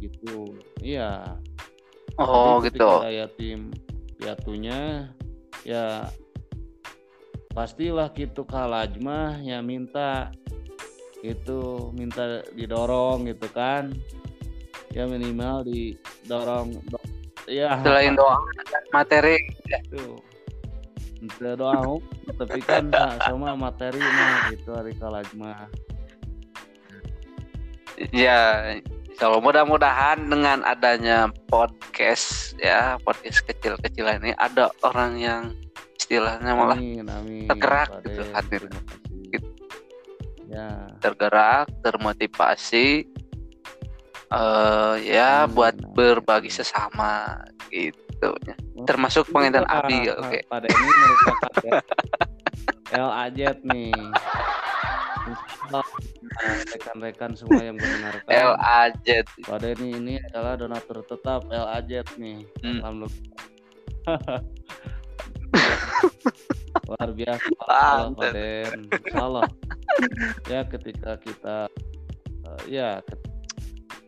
Gitu. 0.00 0.56
Iya. 0.80 1.36
oh 2.16 2.60
Jadi 2.60 2.76
gitu 2.76 2.88
yatim 3.12 3.60
piatunya 4.20 5.08
ya 5.64 6.04
pastilah 7.56 8.12
gitu 8.12 8.44
kalajmah 8.44 9.40
ya 9.40 9.64
minta 9.64 10.28
itu 11.24 11.90
minta 11.96 12.44
didorong 12.52 13.28
gitu 13.28 13.48
kan. 13.52 13.92
Ya 14.92 15.06
minimal 15.08 15.64
didorong 15.64 16.76
do- 16.88 17.08
ya. 17.48 17.80
Selain 17.80 18.12
doa 18.16 18.36
materi. 18.92 19.40
Itu 19.88 20.20
doa 21.56 22.00
tapi 22.40 22.64
kan 22.64 22.88
sa- 22.88 23.20
sama 23.28 23.52
materi 23.52 24.00
mah 24.00 24.48
gitu 24.48 24.72
hari 24.72 24.96
kalajmah 24.96 25.68
ya 28.08 28.72
kalau 29.20 29.36
mudah-mudahan 29.38 30.16
dengan 30.24 30.64
adanya 30.64 31.28
podcast 31.52 32.56
ya 32.56 32.96
podcast 33.04 33.44
kecil-kecilan 33.44 34.24
ini 34.24 34.32
ada 34.34 34.72
orang 34.80 35.20
yang 35.20 35.42
istilahnya 36.00 36.56
malah 36.56 36.80
amin 36.80 37.04
amin. 37.04 37.44
tergerak 37.44 37.88
Pak 37.92 38.00
gitu 38.08 38.22
kasih. 38.32 38.60
Gitu. 39.28 39.48
ya. 40.48 40.88
Tergerak 40.98 41.68
termotivasi 41.84 43.04
eh 44.30 44.94
ya 45.04 45.44
Hmm, 45.44 45.52
buat 45.52 45.74
berbagi 45.92 46.48
gitu. 46.48 46.64
sesama 46.64 47.44
gitu. 47.68 48.30
Termasuk 48.88 49.28
Ini 49.28 49.32
pengintan 49.36 49.66
abi 49.68 50.08
oke. 50.08 50.38
pada 50.48 50.64
ini 50.64 50.90
merupakan 50.96 51.52
ya, 51.60 51.72
LAZ 53.04 53.38
nih 53.68 53.92
rekan-rekan 56.74 57.32
semua 57.36 57.62
yang 57.62 57.76
mendengarkan. 57.80 58.30
L 58.30 58.52
A 58.58 58.90
Z. 59.04 59.26
Pada 59.44 59.66
ini 59.78 59.96
ini 59.96 60.14
adalah 60.30 60.56
donatur 60.56 61.02
tetap 61.06 61.46
LAZ 61.48 62.06
nih. 62.16 62.46
Hmm. 62.62 62.80
Alhamdulillah 62.84 64.40
luar 66.90 67.10
biasa 67.14 67.50
Allah 67.66 68.10
Paden 68.14 68.90
Salah 69.14 69.48
ya 70.50 70.60
ketika 70.66 71.18
kita 71.22 71.70
eh, 72.46 72.62
ya 72.66 72.98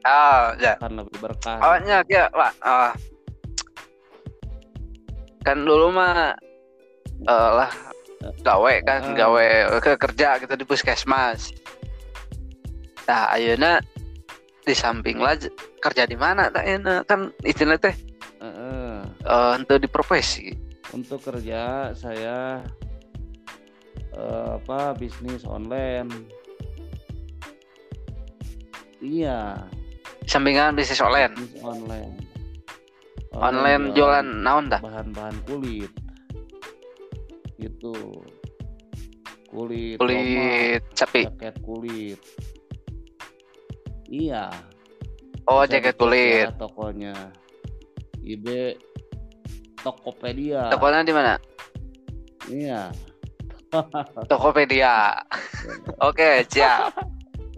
ah 0.02 0.54
ya. 0.58 0.74
akan 0.82 1.06
lebih 1.06 1.18
berkah. 1.22 1.62
Awalnya 1.62 2.02
ya 2.10 2.26
pak 2.32 2.52
ah. 2.66 2.90
kan 5.46 5.62
dulu 5.62 5.94
mah 5.94 6.34
eh, 7.22 7.50
lah 7.54 7.70
gawe 8.42 8.74
kan 8.86 9.00
Ah. 9.12 9.16
gawe 9.16 9.46
ke 9.82 9.92
kerja 9.98 10.38
gitu 10.38 10.54
di 10.54 10.64
puskesmas. 10.66 11.52
Nah 13.06 13.34
ayeuna 13.34 13.82
di 14.62 14.74
samping 14.74 15.18
lah 15.18 15.34
kerja 15.82 16.06
di 16.06 16.14
mana 16.14 16.48
tak 16.50 16.64
ayeuna? 16.66 17.02
Kan 17.06 17.34
istilahnya 17.42 17.90
teh 17.90 17.96
Eh, 18.42 18.46
eh. 18.46 18.96
eh, 19.22 19.50
untuk 19.58 19.78
di 19.78 19.86
profesi. 19.86 20.50
Untuk 20.90 21.22
kerja 21.22 21.94
saya 21.94 22.62
eh, 24.12 24.48
apa 24.58 24.94
bisnis 24.98 25.46
online. 25.46 26.10
Iya. 29.02 29.66
Sampingan 30.26 30.78
bisnis 30.78 31.02
online. 31.02 31.34
Bisnis 31.34 31.62
online 31.62 32.32
online 33.32 33.96
jualan 33.96 34.26
naon 34.44 34.68
dah? 34.68 34.80
Bahan-bahan 34.84 35.36
kulit 35.48 35.88
gitu. 37.62 37.94
Kulit 39.46 39.96
kulit 39.96 40.80
tomat, 40.80 40.96
sapi. 40.96 41.22
jaket 41.26 41.54
kulit. 41.60 42.18
Iya. 44.06 44.48
Oh 45.44 45.62
Bisa 45.62 45.78
jaket 45.78 45.94
kulit. 45.96 46.46
ya 46.46 46.52
tokonya. 46.56 47.14
IB 48.22 48.46
Tokopedia. 49.76 50.70
Tokonya 50.70 51.02
di 51.02 51.12
mana? 51.12 51.34
Iya. 52.46 52.80
Tokopedia. 54.30 55.18
Oke 56.08 56.46
siap. 56.46 56.94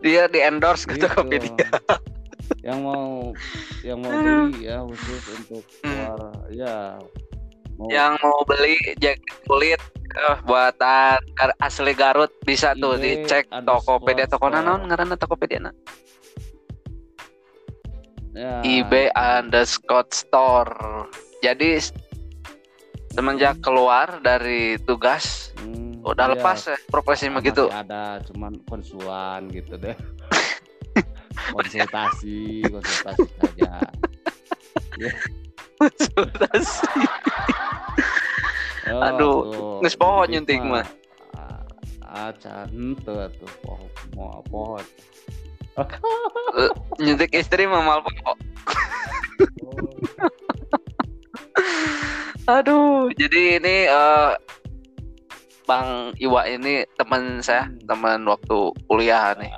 Dia 0.01 0.25
di 0.27 0.40
endorse 0.40 0.85
ke 0.85 0.97
Gitu. 0.97 1.05
Tokopedia. 1.05 1.69
Yang 2.61 2.79
mau 2.81 3.09
yang 3.83 3.99
mau 4.01 4.12
beli 4.49 4.64
ya 4.64 4.81
khusus 4.83 5.23
untuk 5.37 5.64
Hmm. 5.81 5.85
keluar 5.85 6.21
ya 6.51 6.75
mau 6.97 7.09
yang 7.90 8.16
mau 8.23 8.40
beli 8.47 8.77
jaket 9.01 9.20
kulit 9.44 9.81
eh, 10.14 10.37
buatan 10.47 11.18
asli 11.61 11.92
Garut 11.92 12.31
bisa 12.44 12.73
tuh 12.79 12.97
dicek 12.97 13.51
underscore 13.51 14.01
Tokopedia 14.01 14.27
toko 14.29 14.47
naon 14.49 14.88
ngaranna 14.88 15.16
Tokopedia 15.18 15.61
na? 15.68 15.73
Ya, 18.35 18.59
eBay 18.66 19.14
underscore 19.14 20.11
store. 20.11 21.07
Jadi 21.38 21.79
semenjak 23.14 23.62
keluar 23.62 24.18
dari 24.27 24.75
tugas 24.83 25.55
hmm, 25.62 26.03
udah 26.03 26.27
iya, 26.27 26.35
lepas 26.35 26.59
ya 26.66 26.75
profesi 26.90 27.31
masih 27.31 27.35
begitu. 27.38 27.64
ada 27.70 28.18
cuman 28.27 28.59
konsulan 28.66 29.47
gitu 29.55 29.79
deh. 29.79 29.94
Konsultasi 31.55 32.62
konsultasi 32.70 33.27
saja 33.42 33.83
konsultasi 35.85 36.88
Oh, 38.85 39.01
Aduh, 39.01 39.38
tuh, 39.49 39.81
geus 39.81 39.97
poho 39.97 40.23
dikit 40.23 40.44
nyunting 40.44 40.62
mah. 40.68 40.85
ah 42.05 42.31
can 42.37 42.68
tuh 43.01 43.27
tuh 43.33 43.51
pohon 43.61 43.88
mau 44.12 44.38
pohon. 44.44 44.85
Nyuntik 46.97 47.33
istri 47.33 47.64
mamal 47.64 47.99
pokok 48.01 48.37
aduh 52.44 53.09
jadi 53.16 53.57
ini 53.57 53.88
eh, 53.88 54.31
Bang 55.64 56.12
Iwa 56.20 56.44
ini 56.44 56.85
teman 56.94 57.40
saya 57.40 57.64
Hmm. 57.64 57.81
teman 57.88 58.20
waktu 58.29 58.57
kuliah 58.85 59.33
nih. 59.35 59.49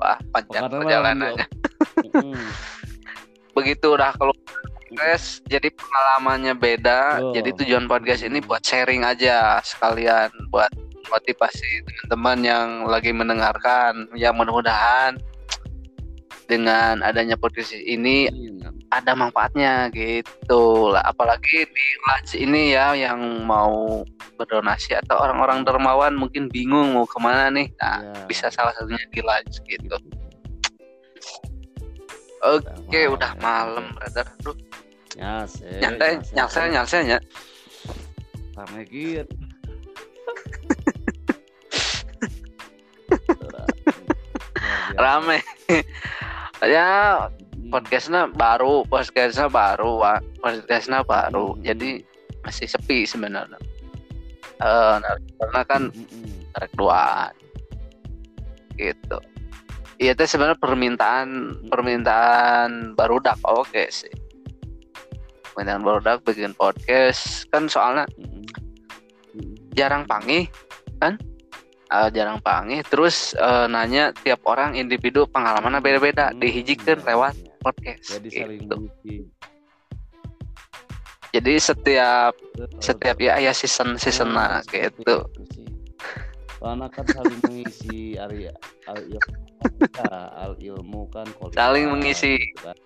Wah 0.00 0.16
panjang 0.32 0.72
perjalanannya. 0.72 1.44
begitu 3.52 3.92
udah 3.92 4.08
keluar 4.16 4.40
podcast 4.90 5.46
jadi 5.46 5.70
pengalamannya 5.70 6.54
beda 6.58 7.00
Oh. 7.22 7.30
jadi 7.30 7.54
tujuan 7.62 7.86
podcast 7.86 8.26
ini 8.26 8.42
buat 8.42 8.58
sharing 8.66 9.06
aja 9.06 9.62
sekalian 9.62 10.28
buat 10.50 10.70
motivasi 11.06 11.86
teman-teman 11.86 12.38
yang 12.42 12.66
lagi 12.90 13.14
mendengarkan 13.14 14.10
ya 14.18 14.34
mudah-mudahan 14.34 15.14
dengan 16.50 16.98
adanya 17.06 17.38
podcast 17.38 17.70
ini 17.70 18.26
iya. 18.26 18.68
ada 18.90 19.14
manfaatnya 19.14 19.86
gitu 19.94 20.90
lah 20.90 21.06
apalagi 21.06 21.62
di 21.62 21.86
lunch 22.10 22.34
ini 22.34 22.74
ya 22.74 22.90
yang 22.98 23.46
mau 23.46 24.02
berdonasi 24.34 24.98
atau 24.98 25.14
orang-orang 25.22 25.62
dermawan 25.62 26.18
mungkin 26.18 26.50
bingung 26.50 26.98
mau 26.98 27.06
ke 27.06 27.18
mana 27.22 27.54
nih 27.54 27.70
nah 27.78 28.02
Iya. 28.02 28.26
bisa 28.26 28.46
salah 28.50 28.74
satunya 28.74 29.06
di 29.14 29.22
lunch 29.22 29.62
gitu 29.62 29.94
oke 32.44 33.00
udah 33.16 33.32
malam. 33.40 33.92
brother 33.96 34.26
Aduh, 34.40 34.56
Ya, 35.18 35.42
se, 35.42 35.66
nyantai 35.82 36.22
nyalsel 36.30 36.70
nyalsel 36.70 37.02
ya 37.02 37.18
Rame 38.54 38.86
gitu. 38.86 39.26
rame. 45.02 45.38
Ya 46.62 47.26
podcastnya 47.72 48.30
baru 48.30 48.84
podcastnya 48.86 49.48
baru 49.50 49.98
Wak. 49.98 50.20
podcastnya 50.44 51.02
baru. 51.02 51.56
Hmm. 51.56 51.62
jadi 51.64 52.04
masih 52.46 52.68
sepi 52.68 53.08
sebenarnya. 53.08 53.58
Eh, 54.60 54.96
karena 55.40 55.60
kan 55.66 55.90
duaan. 56.76 57.32
Gitu 58.76 59.18
iya 60.00 60.16
itu 60.16 60.24
sebenarnya 60.24 60.56
permintaan 60.56 61.28
permintaan 61.68 62.96
barudak. 62.96 63.36
Oke 63.44 63.92
sih. 63.92 64.10
Permintaan 65.52 65.84
barudak 65.84 66.24
bikin 66.24 66.56
podcast. 66.56 67.44
Kan 67.52 67.68
soalnya 67.68 68.08
jarang 69.76 70.08
panggih 70.08 70.48
kan? 70.98 71.20
Eh, 71.92 72.08
jarang 72.16 72.40
panggih. 72.40 72.80
Terus 72.88 73.36
eh, 73.36 73.68
nanya 73.68 74.16
tiap 74.24 74.40
orang 74.48 74.72
individu 74.74 75.28
pengalamannya 75.28 75.84
beda-beda. 75.84 76.32
Hmm, 76.32 76.40
dihijikan 76.40 77.04
iya, 77.04 77.06
lewat 77.12 77.34
iya. 77.36 77.52
podcast. 77.60 78.06
Jadi 78.16 78.28
saling 78.32 78.60
gitu. 78.64 78.76
jadi 81.30 81.62
setiap 81.62 82.34
setiap 82.82 83.14
ya 83.22 83.38
ya 83.38 83.54
season 83.54 83.94
season 83.94 84.34
Nah, 84.34 84.66
seperti 84.66 84.98
gitu. 84.98 85.30
Karena 86.60 86.86
kan 86.86 87.08
saling 87.08 87.40
mengisi 87.40 88.14
Arya 88.14 88.52
al 88.84 89.00
ilmu, 89.00 89.32
ya, 89.96 90.12
al 90.36 90.54
ilmu 90.54 91.08
kan 91.08 91.24
kualitas, 91.32 91.56
Saling 91.56 91.88
mengisi. 91.88 92.36
gitu 92.36 92.60
kan. 92.62 92.76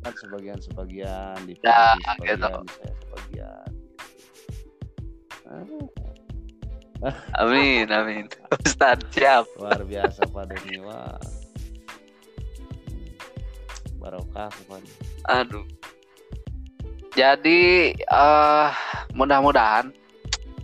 kan 0.00 0.12
sebagian 0.14 0.58
sebagian 0.60 1.36
di 1.44 1.52
Ya, 1.60 1.92
sebagian 1.96 2.36
gitu. 2.36 2.48
saya 2.70 2.92
sebagian 2.96 3.68
gitu. 5.66 5.84
amin 7.36 7.86
amin 7.90 8.24
Ustaz 8.64 8.96
siap 9.12 9.44
Ah, 9.44 9.60
luar 9.60 9.80
biasa 9.84 10.24
pada 10.32 10.56
wah 10.80 11.20
barokah 13.96 14.48
pokoknya 14.62 14.92
Aduh. 15.26 15.66
Jadi 17.12 17.92
eh 17.96 18.68
mudah-mudahan 19.12 19.88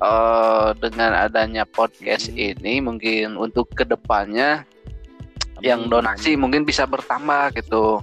eh 0.03 0.69
dengan 0.83 1.15
adanya 1.15 1.62
podcast 1.62 2.27
Hmm. 2.27 2.38
ini 2.59 2.83
mungkin 2.83 3.38
untuk 3.38 3.71
ke 3.71 3.87
depannya 3.87 4.67
yang 5.62 5.87
Amin, 5.87 5.93
donasi 5.95 6.35
amin. 6.35 6.41
mungkin 6.43 6.62
bisa 6.67 6.83
bertambah 6.85 7.55
gitu. 7.55 8.03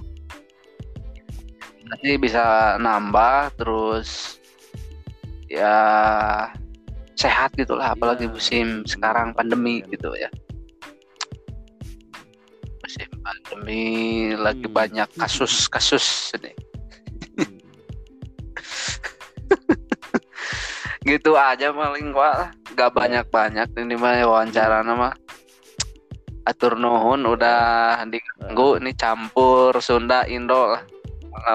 Nanti 1.84 2.16
bisa 2.16 2.76
nambah 2.80 3.52
terus 3.58 4.38
ya 5.50 5.76
sehat 7.12 7.52
gitulah 7.52 7.92
apalagi 7.92 8.24
Iya, 8.24 8.32
musim 8.32 8.66
sekarang 8.88 9.36
pandemi 9.36 9.84
pandemi. 9.84 9.92
gitu 9.92 10.16
ya. 10.16 10.30
Musim 12.80 13.10
pandemi 13.20 13.84
lagi 14.34 14.64
Hmm. 14.64 14.72
banyak 14.72 15.08
kasus-kasus 15.18 16.32
ini. 16.40 16.54
Gitu 21.10 21.34
aja 21.34 21.74
paling 21.74 22.14
gua 22.14 22.54
gak 22.78 22.94
banyak 22.94 23.26
banyak 23.34 23.66
ini 23.74 23.98
mah 23.98 24.22
wawancara 24.22 24.86
nama 24.86 25.10
atur 26.46 26.78
nuhun 26.78 27.26
udah 27.26 27.98
diganggu 28.08 28.80
ini 28.80 28.94
campur 28.96 29.76
Sunda 29.82 30.24
Indo 30.30 30.74
lah. 30.74 30.82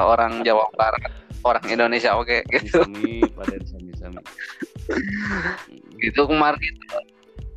Orang 0.08 0.42
Jawa 0.48 0.72
Barat 0.76 1.12
orang 1.46 1.66
Indonesia 1.70 2.16
oke 2.18 2.42
gitu. 2.50 2.82
sami 2.82 3.22
pada 3.36 3.56
sami 3.68 3.92
sami. 3.96 4.22
Gitu 6.02 6.22
kemarin 6.28 6.60
gitu. 6.60 6.98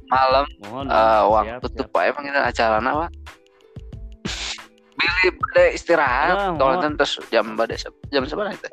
Malam 0.09 0.47
mohon 0.65 0.87
siap, 0.89 1.29
waktu 1.29 1.67
tuh 1.69 1.85
siap. 1.85 1.93
pak 1.93 2.03
emang 2.09 2.25
ini 2.33 2.41
acara 2.41 2.81
apa 2.81 3.07
Billy 4.99 5.29
pada 5.31 5.63
istirahat. 5.71 6.37
Ah, 6.37 6.53
kalau 6.57 6.75
terus 6.81 7.13
jam 7.29 7.55
pada 7.55 7.75
jam 8.09 8.23
seberapa 8.25 8.57
itu? 8.57 8.69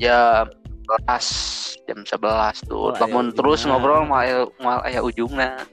Jam 0.00 0.48
11 1.06 1.75
jam 1.86 2.02
11 2.02 2.66
tuh 2.66 2.90
Oh, 2.90 2.92
bangun 2.92 3.30
terus 3.32 3.62
ujungna. 3.62 3.78
ngobrol 3.78 4.02
mal 4.04 4.26
mal 4.58 4.78
aya 4.82 5.00
ujungnya. 5.00 5.56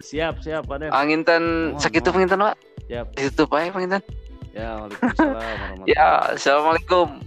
Siap 0.00 0.40
siap 0.40 0.64
pada 0.66 0.90
anginten 0.90 1.70
Mohon, 1.70 1.78
segitu 1.78 2.08
mohon. 2.08 2.14
penginten 2.18 2.38
pak? 2.40 2.56
Siap. 2.88 3.06
Itu 3.14 3.42
pak 3.46 3.58
ya 3.60 3.70
penginten 3.70 4.02
ya 4.50 4.68
waalaikumsalam 4.82 5.86
ya 5.86 6.08
assalamualaikum 6.34 7.22